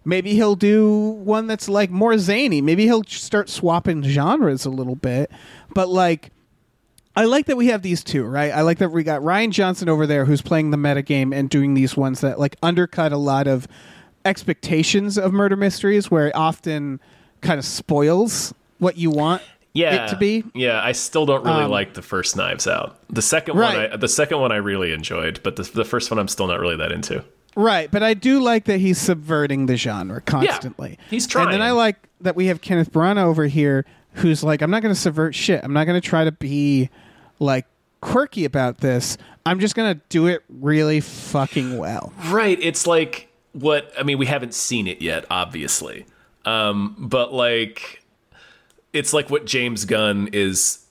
[0.06, 0.92] maybe he'll do
[1.24, 2.62] one that's like more zany.
[2.62, 5.32] Maybe he'll start swapping genres a little bit.
[5.74, 6.32] But like,
[7.16, 8.52] I like that we have these two, right?
[8.54, 11.74] I like that we got Rian Johnson over there who's playing the metagame and doing
[11.74, 13.68] these ones that like undercut a lot of
[14.26, 17.00] expectations of murder mysteries, where often
[17.42, 19.42] kind of spoils what you want
[19.74, 20.44] yeah, it to be.
[20.54, 22.98] Yeah, I still don't really Um, like the first Knives Out.
[23.10, 23.90] The second Right.
[23.90, 26.48] one, I, the second one I really enjoyed, but the, the first one I'm still
[26.48, 27.24] not really that into.
[27.56, 30.98] Right, but I do like that he's subverting the genre constantly.
[31.10, 31.48] he's trying.
[31.48, 31.62] And then.
[31.62, 35.00] I like that we have Kenneth Branagh over here, who's like, I'm not going to
[35.00, 35.64] subvert shit.
[35.64, 36.90] I'm not going to try to be
[37.40, 37.66] like
[38.02, 39.18] quirky about this.
[39.46, 42.14] I'm just going to do it really fucking well.
[42.28, 42.58] Right.
[42.62, 46.06] It's like what I mean, we haven't seen it yet, obviously.
[46.46, 48.04] Um, but like
[48.94, 50.86] it's like what James Gunn is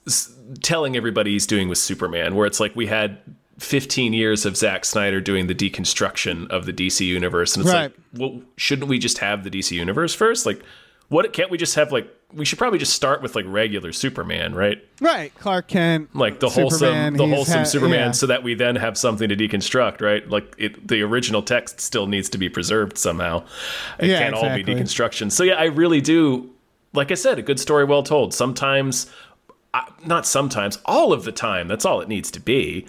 [0.63, 3.19] telling everybody he's doing with Superman, where it's like we had
[3.59, 7.83] 15 years of Zack Snyder doing the deconstruction of the DC universe, and it's Right.
[7.83, 10.47] like, well, shouldn't we just have the DC universe first?
[10.47, 10.63] Like,
[11.09, 14.55] what can't we just have like we should probably just start with like regular Superman,
[14.55, 14.85] right?
[15.01, 18.11] Right, Clark Kent, like the Superman, wholesome the wholesome ha- superman yeah.
[18.13, 20.29] so that we then have something to deconstruct right?
[20.29, 23.45] Like it, the original text still needs to be preserved somehow.
[23.99, 25.33] It Yeah, can't all be deconstruction.
[25.33, 26.51] So yeah i really do
[26.93, 28.35] like i said a good story well told.
[28.35, 29.11] Sometimes
[29.73, 32.87] uh, not sometimes all of the time that's all it needs to be.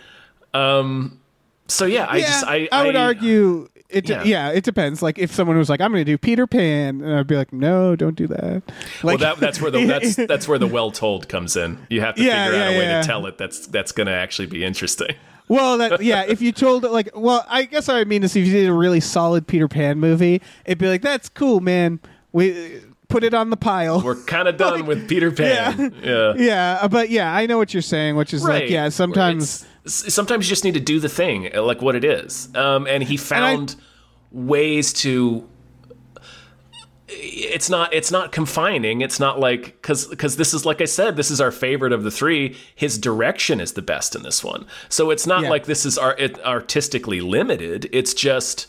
[0.54, 1.20] Um
[1.68, 4.08] so yeah i yeah, just i I would argue it.
[4.10, 4.24] Yeah.
[4.24, 4.50] Yeah.
[4.52, 5.02] it depends.
[5.02, 7.52] Like if someone was like, "I'm going to do Peter Pan," and I'd be like,
[7.54, 8.64] "No, don't do that."
[9.04, 11.78] well, that, that's where the that's that's where the well told comes in.
[11.90, 14.08] You have to Yeah, figure out yeah, a way to tell it that's that's going
[14.08, 15.16] to actually be interesting.
[15.50, 16.26] Well, that yeah.
[16.28, 18.72] If you told it like, well, I guess I mean is if you did a
[18.72, 22.00] really solid Peter Pan movie, it'd be like, "That's cool, man.
[22.32, 25.92] We put it on the pile." We're kind of done with Peter Pan.
[26.04, 26.36] Yeah.
[26.38, 29.66] yeah, uh, but yeah, I know what you're saying, which is like, yeah, sometimes.
[29.86, 32.50] Sometimes you just need to do the thing, uh, like what it is.
[32.56, 33.76] Um, and he I- found
[34.32, 35.48] ways to.
[37.12, 37.92] It's not.
[37.92, 39.02] It's not confining.
[39.02, 41.16] It's not like because because this is like I said.
[41.16, 42.56] This is our favorite of the three.
[42.76, 44.68] His direction is the best in this one.
[44.90, 45.50] So it's not Yeah.
[45.50, 47.90] like this is ar- it, artistically limited.
[47.92, 48.68] It's just.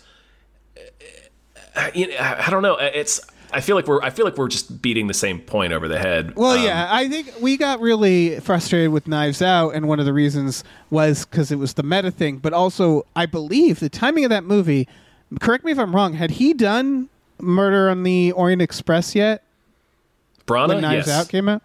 [1.77, 2.77] uh, You know, I I don't know.
[2.77, 3.21] It's.
[3.53, 4.01] I feel like we're.
[4.03, 6.37] I feel like we're just beating the same point over the head.
[6.37, 10.07] Well, Um, yeah, I think we got really frustrated with Knives Out, and one of
[10.07, 14.25] the reasons was because it was the meta thing, but also I believe the timing
[14.25, 14.89] of that movie.
[15.41, 16.15] Correct me if I'm wrong.
[16.15, 17.09] Had he done
[17.41, 19.43] Murder on the Orient Express yet?
[20.47, 21.17] Branagh, when Knives yes.
[21.17, 21.63] Out came out.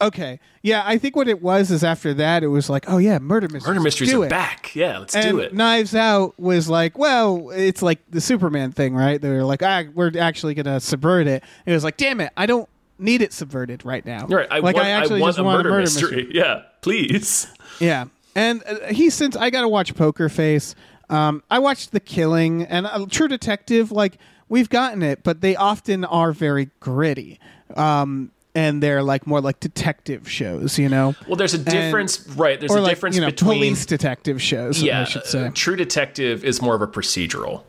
[0.00, 3.18] Okay, yeah, I think what it was is after that it was like, oh yeah,
[3.18, 3.66] murder mysteries.
[3.66, 4.30] Murder mysteries do are it.
[4.30, 4.74] back.
[4.76, 5.52] Yeah, let's And do it.
[5.52, 9.20] Knives Out was like, well, it's like the Superman thing, right?
[9.20, 11.42] They were like, ah, we're actually gonna subvert it.
[11.66, 12.68] And it was like, damn it, I don't
[12.98, 14.26] need it subverted right now.
[14.26, 14.46] Right.
[14.50, 16.28] I like want, I actually want just a want murder, a murder mystery.
[16.32, 17.46] Yeah, please.
[17.80, 20.74] Yeah, and uh, he since I got to watch Poker Face.
[21.10, 23.92] Um, I watched The Killing and uh, True Detective.
[23.92, 24.18] Like
[24.48, 27.38] we've gotten it, but they often are very gritty.
[27.76, 32.58] Um, and they're like more like detective shows, you know, Well, there's a difference, right?
[32.58, 34.82] There's a like difference you know between police detective shows.
[34.82, 35.02] yeah.
[35.02, 35.50] I should say.
[35.54, 37.64] True Detective is more of a procedural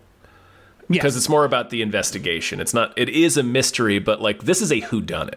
[0.90, 2.60] because it's more about the investigation.
[2.60, 2.94] It's not.
[2.98, 5.36] It is a mystery, but like this is a whodunit,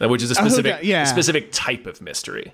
[0.00, 1.04] uh, which is a specific, whodunit, yeah.
[1.04, 2.52] specific type of mystery.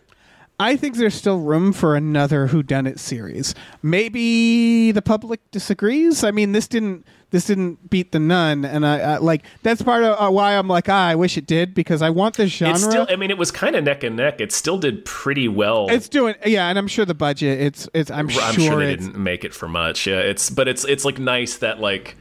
[0.59, 3.55] I think there's still room for another whodunit series.
[3.83, 6.23] Maybe the public disagrees.
[6.23, 10.03] I mean, this didn't this didn't beat the Nun, and I, I like that's part
[10.03, 12.75] of uh, why I'm like, ah, I wish it did because I want this genre.
[12.75, 13.07] It's still.
[13.09, 14.41] I mean, it was kind of neck and neck.
[14.41, 15.89] It still did pretty well.
[15.91, 17.61] It's doing yeah, and I'm sure the budget.
[17.61, 18.11] It's it's.
[18.11, 20.07] I'm, I'm sure, sure they didn't make it for much.
[20.07, 22.17] Yeah, it's but it's it's like nice that like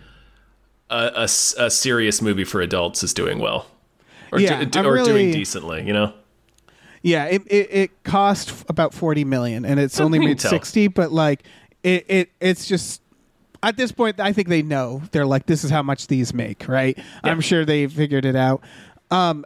[0.89, 1.23] a
[1.57, 3.67] a serious movie for adults is doing well,
[4.31, 5.85] or, Yeah, do- or doing decently.
[5.85, 6.13] You know.
[7.01, 10.51] Yeah, it, it it cost about forty million, and it's only made tell.
[10.51, 10.87] sixty.
[10.87, 11.43] But like,
[11.81, 13.01] it it it's just
[13.61, 15.01] at this point, I think they know.
[15.11, 16.97] They're like, this is how much these make, right?
[17.23, 18.61] I'm sure they figured it out.
[19.11, 19.45] Um,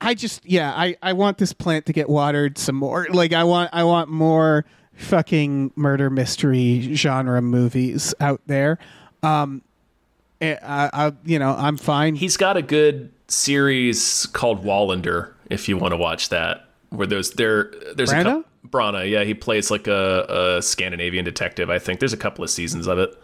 [0.00, 3.06] I just yeah, I I want this plant to get watered some more.
[3.10, 8.78] Like, I want I want more fucking murder mystery genre movies out there.
[9.22, 9.62] Um,
[10.40, 12.16] eh, I, I you know I'm fine.
[12.16, 15.32] He's got a good series called Wallander.
[15.48, 18.24] If you want to watch that, where there's there there's a Branagh?
[18.24, 21.70] couple, Branagh, yeah, he plays like a, a Scandinavian detective.
[21.70, 23.14] I think there's a couple of seasons of it.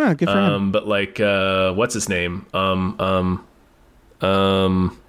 [0.00, 0.52] Ah, good for him.
[0.52, 2.46] Um, but like, uh, what's his name?
[2.54, 3.46] Um, um,
[4.28, 5.00] um,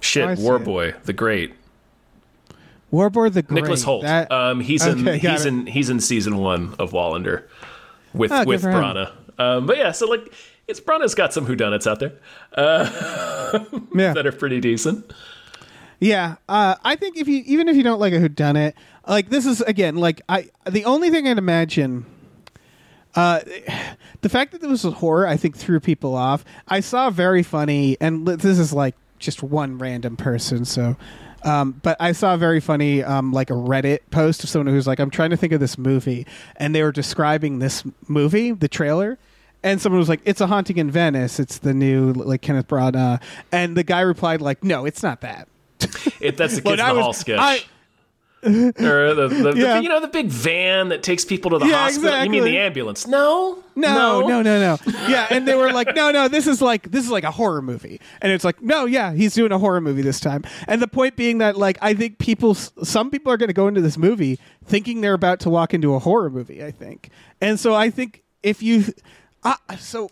[0.00, 1.54] shit, Oh, Warboy, the Great,
[2.92, 3.62] Warboard the Great.
[3.62, 4.02] Nicholas Hoult.
[4.02, 5.48] That- um, he's in Okay, he's it.
[5.48, 7.44] in he's in season one of Wallander
[8.12, 8.62] with Oh, with.
[8.62, 9.10] Branagh.
[9.38, 10.32] Um, but yeah, so like,
[10.68, 12.12] it's Branagh's got some whodunits out there
[13.94, 14.12] yeah.
[14.14, 15.12] that are pretty decent.
[15.98, 18.74] Yeah, uh, I think if you even if you don't like a whodunit,
[19.08, 22.06] like this is again like I the only thing I'd imagine.
[23.16, 23.40] Uh,
[24.22, 26.44] the fact that this was a horror, I think, threw people off.
[26.68, 30.96] I saw very funny, and this is like just one random person, so.
[31.44, 34.86] Um, but I saw a very funny, um, like a Reddit post of someone who's
[34.86, 38.66] like, "I'm trying to think of this movie," and they were describing this movie, the
[38.68, 39.18] trailer,
[39.62, 41.38] and someone was like, "It's a haunting in Venice.
[41.38, 43.20] It's the new like Kenneth Branagh,"
[43.52, 45.46] and the guy replied like, "No, it's not that."
[46.20, 47.38] It, that's the kids in I the was- hall sketch.
[47.38, 47.62] I-
[48.80, 51.84] or the, the, the- you know the big van that takes people to the Yeah,
[51.84, 52.22] hospital.
[52.24, 53.06] You mean the ambulance?
[53.06, 54.78] No, No, no, no, no.
[55.08, 57.62] Yeah, and they were like, no, no, this is like this is like a horror
[57.62, 60.44] movie, and it's like, no, yeah, he's doing a horror movie this time.
[60.68, 63.68] And the point being that like I think people, some people are going to go
[63.68, 66.62] into this movie thinking they're about to walk into a horror movie.
[66.64, 68.84] I think, and so I think if you,
[69.42, 70.10] uh, so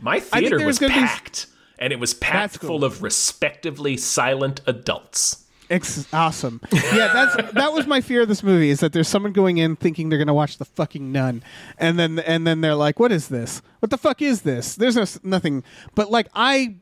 [0.00, 1.46] My theater was gonna be- packed,
[1.78, 2.68] and it was packed That's cool.
[2.68, 5.44] full of respectively silent adults.
[5.70, 6.60] It's awesome.
[6.72, 9.76] Yeah, that's that was my fear of this movie is that there's someone going in
[9.76, 11.42] thinking they're going to watch the fucking nun,
[11.78, 13.60] and then and then they're like, "What is this?
[13.80, 15.62] What the fuck is this?" There's no, nothing.
[15.94, 16.76] But like, I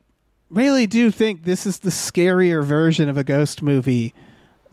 [0.51, 4.15] really do think this is the scarier version of a ghost movie.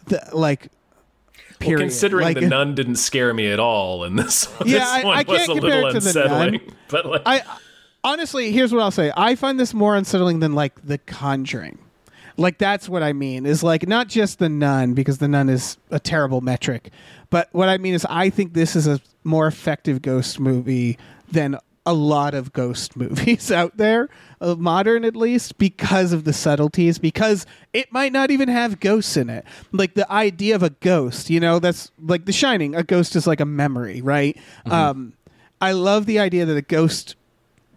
[0.06, 0.70] The, like.
[1.66, 5.04] Well, considering Like, the nun didn't scare me at all, and this, Yeah, this I-
[5.06, 6.42] one I was can't a compare little it to the Nun.
[6.56, 6.74] unsettling.
[6.90, 7.42] But like, I
[8.04, 9.14] honestly, here's what I'll say.
[9.16, 11.80] I find this more unsettling than like The Conjuring.
[12.38, 15.78] Like that's what I mean is like not just the nun because the nun is
[15.92, 16.92] a terrible metric,
[17.30, 20.98] but what I mean is I think this is a more effective ghost movie
[21.32, 24.10] than a lot of ghost movies out there,
[24.42, 26.98] uh, modern at least, because of the subtleties.
[26.98, 29.46] Because it might not even have ghosts in it.
[29.72, 32.76] Like the idea of a ghost, you know, that's like The Shining.
[32.76, 34.38] A ghost is like a memory, right?
[34.66, 35.14] Um,
[35.62, 37.16] I love the idea that a ghost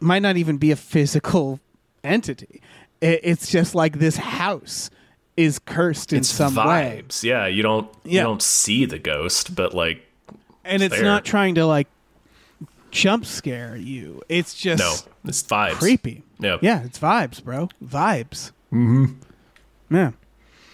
[0.00, 1.60] might not even be a physical
[2.04, 2.60] entity.
[3.00, 4.90] It, it's just like this house
[5.36, 7.22] is cursed in it's some way, vibes.
[7.22, 8.20] Yeah, you don't Yeah.
[8.20, 10.02] you don't see the ghost, but like
[10.64, 11.04] and it's there.
[11.04, 11.88] not trying to like
[12.90, 14.22] jump scare you.
[14.28, 15.72] It's just no, it's vibes.
[15.74, 16.22] creepy.
[16.40, 16.60] Yep.
[16.62, 17.68] Yeah, it's vibes, bro.
[17.84, 18.52] Vibes.
[18.72, 19.14] Mm-hmm.
[19.94, 20.12] Yeah,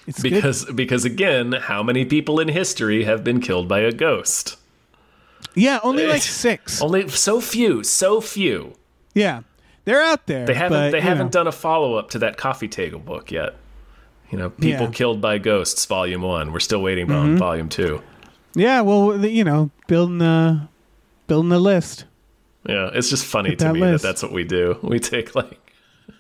[0.07, 0.33] it's good.
[0.33, 4.57] Because because again, how many people in history have been killed by a ghost?
[5.55, 6.81] Yeah, only like six.
[6.81, 8.75] Only so few, so few.
[9.12, 9.41] Yeah,
[9.85, 10.47] they're out there.
[10.47, 11.30] They haven't but, they haven't know.
[11.30, 13.55] done a follow up to that coffee table book yet.
[14.30, 14.91] You know, people Yeah.
[14.93, 16.53] killed by ghosts, volume one.
[16.53, 17.16] We're still waiting Mm-hmm.
[17.16, 18.03] on volume two.
[18.55, 20.68] Yeah, well, you know, building the
[21.26, 22.05] building the list.
[22.68, 24.03] Yeah, it's just funny Get to me list.
[24.03, 24.78] that that's what we do.
[24.83, 25.59] We take like,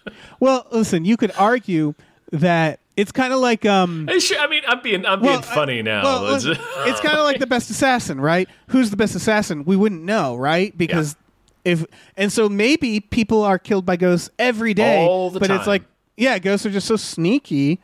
[0.40, 1.94] Well, listen, you could argue
[2.32, 4.08] that it's kind of like um.
[4.18, 6.02] Sure, I mean, I'm being I'm being funny now.
[6.02, 8.48] Well, It's- it's kind of like the best assassin, right?
[8.68, 9.64] Who's the best assassin?
[9.64, 10.76] We wouldn't know, right?
[10.76, 11.16] Because
[11.64, 11.84] if
[12.16, 15.66] and so maybe people are killed by ghosts every day, All the but it's time.
[15.68, 15.82] like
[16.16, 17.80] yeah, ghosts are just so sneaky.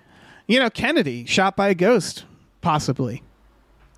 [0.46, 2.24] You know, Kennedy shot by a ghost,
[2.60, 3.22] possibly.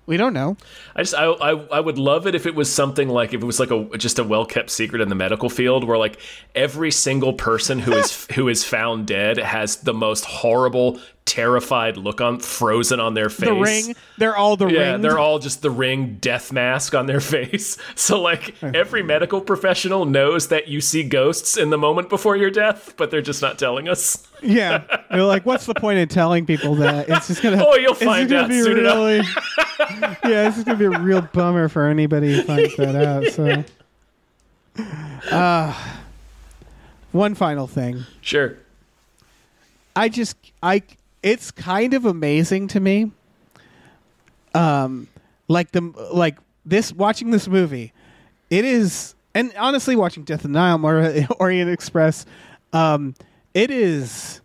[0.07, 0.57] We don't know.
[0.95, 3.45] I just I, I I would love it if it was something like if it
[3.45, 6.19] was like a just a well kept secret in the medical field where like
[6.55, 12.19] every single person who is who is found dead has the most horrible terrified look
[12.19, 13.47] on frozen on their face.
[13.47, 15.01] The ring, they're all the Yeah, ring.
[15.01, 17.77] they're all just the ring death mask on their face.
[17.95, 22.49] So like every medical professional knows that you see ghosts in the moment before your
[22.49, 24.27] death, but they're just not telling us.
[24.41, 27.07] Yeah, they're like, what's the point in telling people that?
[27.07, 27.63] It's just gonna.
[27.63, 29.70] Oh, you'll find out soon enough.
[29.89, 33.25] Yeah, this is gonna be a real bummer for anybody who finds that out.
[33.31, 33.63] So,
[35.31, 35.73] uh,
[37.11, 38.03] one final thing.
[38.21, 38.57] Sure.
[39.95, 40.83] I just I
[41.21, 43.11] it's kind of amazing to me.
[44.53, 45.07] Um
[45.47, 45.81] like the
[46.13, 47.93] like this watching this movie,
[48.49, 52.25] it is and honestly watching Death and Nile or Orient Express,
[52.73, 53.15] um
[53.53, 54.41] it is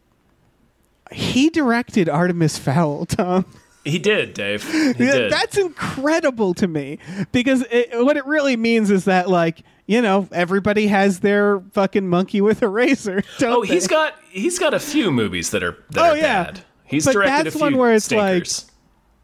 [1.13, 3.45] he directed Artemis Fowl, Tom.
[3.87, 4.63] He did, Dave.
[4.71, 5.33] He Yeah, did.
[5.33, 6.99] That's incredible to me
[7.33, 12.09] because it, what it really means is that like you know everybody has their fucking
[12.09, 13.23] monkey with a razor.
[13.39, 13.95] Don't Oh, he's they?
[13.95, 16.45] got he's got a few movies that are that Oh, are yeah.
[16.45, 16.61] bad.
[16.85, 18.47] He's But directed that's a few one where it's like-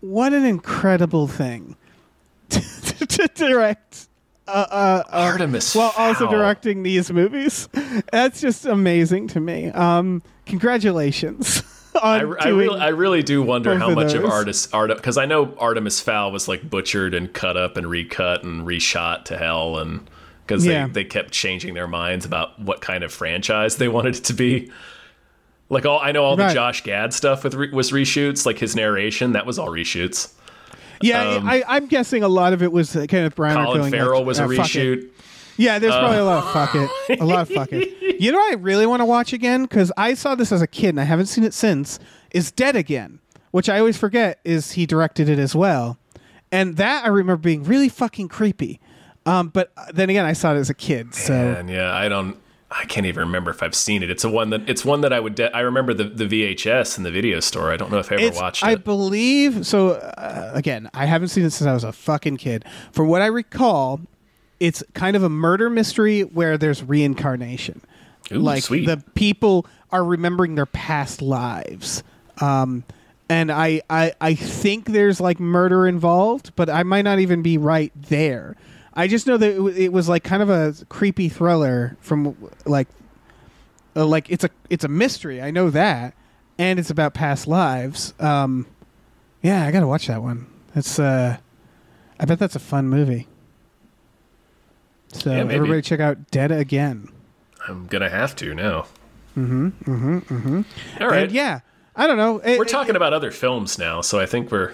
[0.01, 1.77] what an incredible thing
[2.51, 2.61] to,
[3.07, 4.09] to direct
[4.49, 7.69] Artemis while also directing these movies.
[8.13, 9.69] That's just amazing to me.
[9.69, 11.63] Um, congratulations.
[12.03, 14.31] I, I, really, I really do wonder how of much of those.
[14.31, 18.45] artist art because I know Artemis Fowl was like butchered and cut up and recut
[18.45, 20.09] and reshot to hell and
[20.47, 20.87] because Yeah.
[20.87, 24.33] they, they kept changing their minds about what kind of franchise they wanted it to
[24.33, 24.71] be.
[25.69, 26.49] Like all I know, all Right.
[26.49, 28.45] the Josh Gad stuff with re, was reshoots.
[28.47, 30.33] Like his narration, that was all reshoots.
[31.01, 33.91] yeah, I, I'm guessing a lot of it was uh, Kenneth Branagh Colin.
[33.91, 35.09] Farrell like, was a "Ah, reshoot.
[35.63, 37.21] Yeah, there's probably a lot of fuck it.
[37.21, 38.21] A lot of fuck it.
[38.21, 39.63] You know what I really want to watch again?
[39.63, 41.99] Because I saw this as a kid and I haven't seen it since,
[42.33, 45.99] is Dead Again, which I always forget is he directed it as well.
[46.51, 48.81] And that I remember being really fucking creepy.
[49.25, 51.15] Um, but uh, then again, I saw it as a kid.
[51.15, 52.37] So And yeah, I don't.
[52.71, 54.11] I can't even remember if I've seen it.
[54.11, 55.35] It's a one that it's one that I would.
[55.35, 57.71] De- I remember the, the VHS in the video store.
[57.71, 58.67] I don't know if I ever it's, watched it.
[58.67, 59.91] I believe so.
[59.91, 62.65] Uh, again, I haven't seen it since I was a fucking kid.
[62.93, 64.01] From what I recall,
[64.63, 67.83] it's kind of a murder mystery where there's reincarnation.
[68.31, 68.87] Ooh, like sweet.
[68.87, 72.05] the people are remembering their past lives.
[72.41, 72.85] Um,
[73.29, 77.59] and I, I I think there's like murder involved, but I might not even be
[77.59, 78.57] right there.
[78.95, 82.37] I just know that it, w- it was like kind of a creepy thriller from
[82.65, 82.87] like
[83.97, 85.43] uh, like it's a it's a mystery.
[85.43, 86.15] I know that,
[86.57, 88.15] and it's about past lives.
[88.21, 88.67] Um,
[89.43, 90.47] yeah, I gotta watch that one.
[90.77, 91.39] It's uh,
[92.21, 93.27] I bet that's a fun movie.
[95.13, 97.09] So Yeah, everybody check out Dead Again.
[97.69, 98.87] I'm gonna have to now.
[99.37, 99.69] Mm-hmm.
[99.69, 100.19] Mm-hmm.
[100.19, 101.03] Mm-hmm.
[101.03, 101.23] All right.
[101.25, 101.61] And yeah,
[101.97, 102.39] I don't know.
[102.39, 104.73] It- We're it- talking about other films now, so I think we're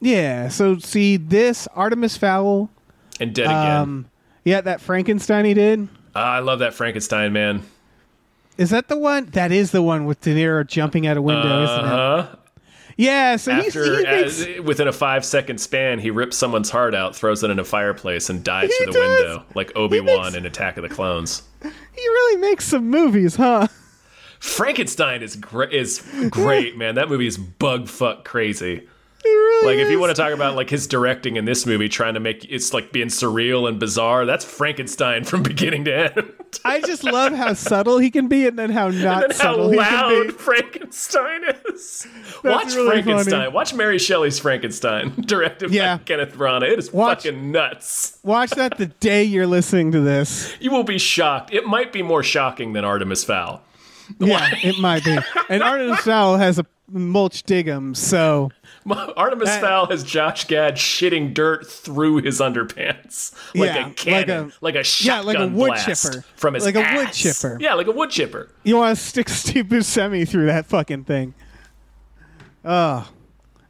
[0.00, 0.48] Yeah.
[0.48, 2.70] So see this Artemis Fowl.
[3.18, 3.76] and dead again.
[3.76, 4.10] Um,
[4.44, 5.88] yeah, that Frankenstein he did.
[6.14, 7.62] Ah, I love that Frankenstein man.
[8.56, 9.26] Is that the one?
[9.26, 12.38] That is the one with De Niro jumping out a window, isn't it?
[13.00, 13.36] Yeah.
[13.36, 16.94] So he's, After he makes, as, within a five second span, he rips someone's heart
[16.94, 19.20] out, throws it in a fireplace, and dives He through the does.
[19.20, 21.42] window like Obi Wan makes- in Attack of the Clones.
[21.62, 21.68] he
[22.00, 23.66] really makes some movies, huh?
[24.38, 25.72] Frankenstein is great.
[25.72, 26.94] Is great, man.
[26.94, 28.86] That movie is bug fuck crazy.
[29.22, 32.14] Really Like if you want to talk about like his directing in this movie, trying
[32.14, 34.24] to make it's like being surreal and bizarre.
[34.24, 36.32] That's Frankenstein from beginning to end.
[36.64, 39.70] I just love how subtle he can be, and then how not and how subtle
[39.70, 40.32] he can loud be.
[40.32, 42.06] Frankenstein is.
[42.44, 43.32] Watch really Frankenstein.
[43.40, 43.52] funny.
[43.52, 45.96] Watch Mary Shelley's Frankenstein, directed Yeah.
[45.98, 46.70] by Kenneth Branagh.
[46.72, 48.18] It is Watch- fucking nuts.
[48.22, 50.54] Watch that the day you're listening to this.
[50.60, 51.52] You will be shocked.
[51.52, 53.62] It might be more shocking than Artemis Fowl.
[54.18, 55.16] Yeah, it might be.
[55.48, 58.50] And Artemis Fowl has a Mulch Diggums, so
[59.16, 64.52] Artemis That- Fowl has Josh Gad shitting dirt through his underpants like Yeah, a cannon,
[64.60, 66.24] like a- a, shotgun yeah, like a wood blast chipper.
[66.36, 67.58] from his Like a wood chipper.
[67.60, 68.48] Yeah, like a wood chipper.
[68.64, 71.34] you want to stick Steve Buscemi through that fucking thing.
[72.64, 73.08] Oh,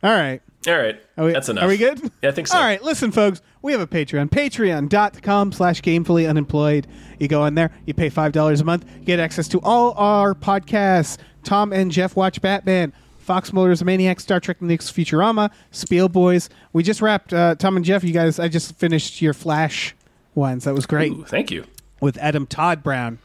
[0.03, 0.41] all right.
[0.69, 1.65] All right, Are we, that's enough.
[1.65, 1.99] Are we good?
[2.23, 2.59] Yeah, I think so.
[2.59, 3.41] All right, listen, folks.
[3.63, 4.29] We have a Patreon.
[4.29, 6.87] Patreon.com slash gamefully unemployed.
[7.19, 10.35] You go in there, you pay $5 a month, you get access to all our
[10.35, 11.17] podcasts.
[11.45, 12.93] Tom and Jeff watch Batman,
[13.31, 16.49] Fox Mulder's Maniac, Star Trek The Next Futurama, Spiel Boys.
[16.73, 19.95] We just wrapped, uh, Tom and Jeff, you guys, I just finished your Flash
[20.35, 20.65] ones.
[20.65, 21.65] That was great Ooh, thank you.
[22.01, 23.21] with Adam Todd Brown.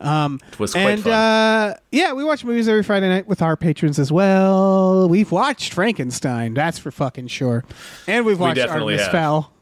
[0.00, 1.12] It was quite And fun.
[1.12, 5.06] uh, yeah, we watch movies every Friday night with our patrons as well.
[5.06, 7.62] We've watched Frankenstein, that's for fucking sure.
[8.08, 9.12] And we've watched definitely Artemis.
[9.12, 9.52] Fowl.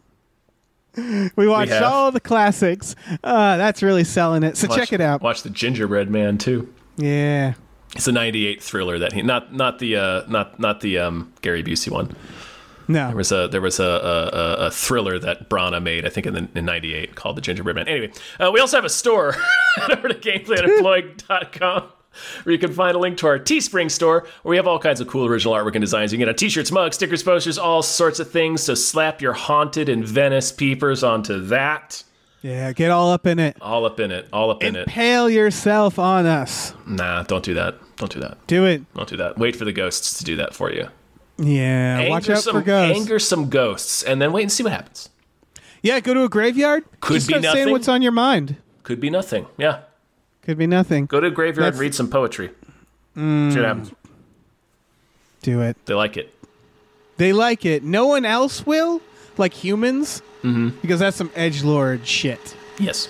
[1.36, 1.82] We watched have.
[1.82, 2.95] all the classics.
[3.24, 4.57] Uh, that's really selling it.
[4.57, 5.20] So Watch- check it out.
[5.20, 6.72] Watch the Gingerbread Man too.
[6.97, 7.55] Yeah.
[7.97, 11.62] It's a '98 thriller that he not not the uh, not not the um, Gary
[11.62, 12.14] Busey one.
[12.88, 13.07] No.
[13.09, 14.26] There was a there was a, a,
[14.64, 17.76] a- a thriller that Branagh made, I think in the, in '98, called The Gingerbread
[17.76, 17.86] Man.
[17.88, 19.36] Anyway, uh, we also have a store.
[19.91, 21.82] Over to GamefullyUnemployed.com.
[22.43, 25.01] Where you can find a link to our Teespring store, where we have all kinds
[25.01, 26.11] of cool original artwork and designs.
[26.12, 28.64] You can get on t-shirts, mugs, stickers, posters, all sorts of things.
[28.64, 32.03] So slap your haunted in Venice peepers onto that.
[32.43, 33.57] Yeah, get all up in it.
[33.61, 34.26] All up in it.
[34.32, 34.86] All up in it.
[34.88, 36.72] Impale yourself on us.
[36.86, 37.76] Nah, don't do that.
[37.97, 38.38] Don't do that.
[38.47, 38.82] Do it.
[38.95, 39.36] Don't do that.
[39.38, 40.88] Wait for the ghosts to do that for you.
[41.36, 42.09] Yeah.
[42.09, 42.99] Watch Anger out some, for ghosts.
[43.01, 45.11] Anger some ghosts, and then wait and see what happens.
[45.82, 46.84] Yeah, go to a graveyard.
[47.01, 47.72] Could Just be start saying nothing.
[47.72, 48.57] what's on your mind.
[48.84, 49.47] Could be nothing.
[49.59, 49.80] Yeah.
[50.43, 51.07] Could be nothing.
[51.07, 52.51] Go to a graveyard That's- and read some poetry.
[53.14, 53.91] See what happens.
[53.91, 53.95] Mm.
[55.43, 55.76] Do it.
[55.86, 56.34] They like it.
[57.16, 57.82] They like it.
[57.82, 59.03] No one else will,
[59.39, 60.70] like humans, mm-hmm.
[60.81, 62.55] because that's some edge lord shit.
[62.78, 63.09] Yes.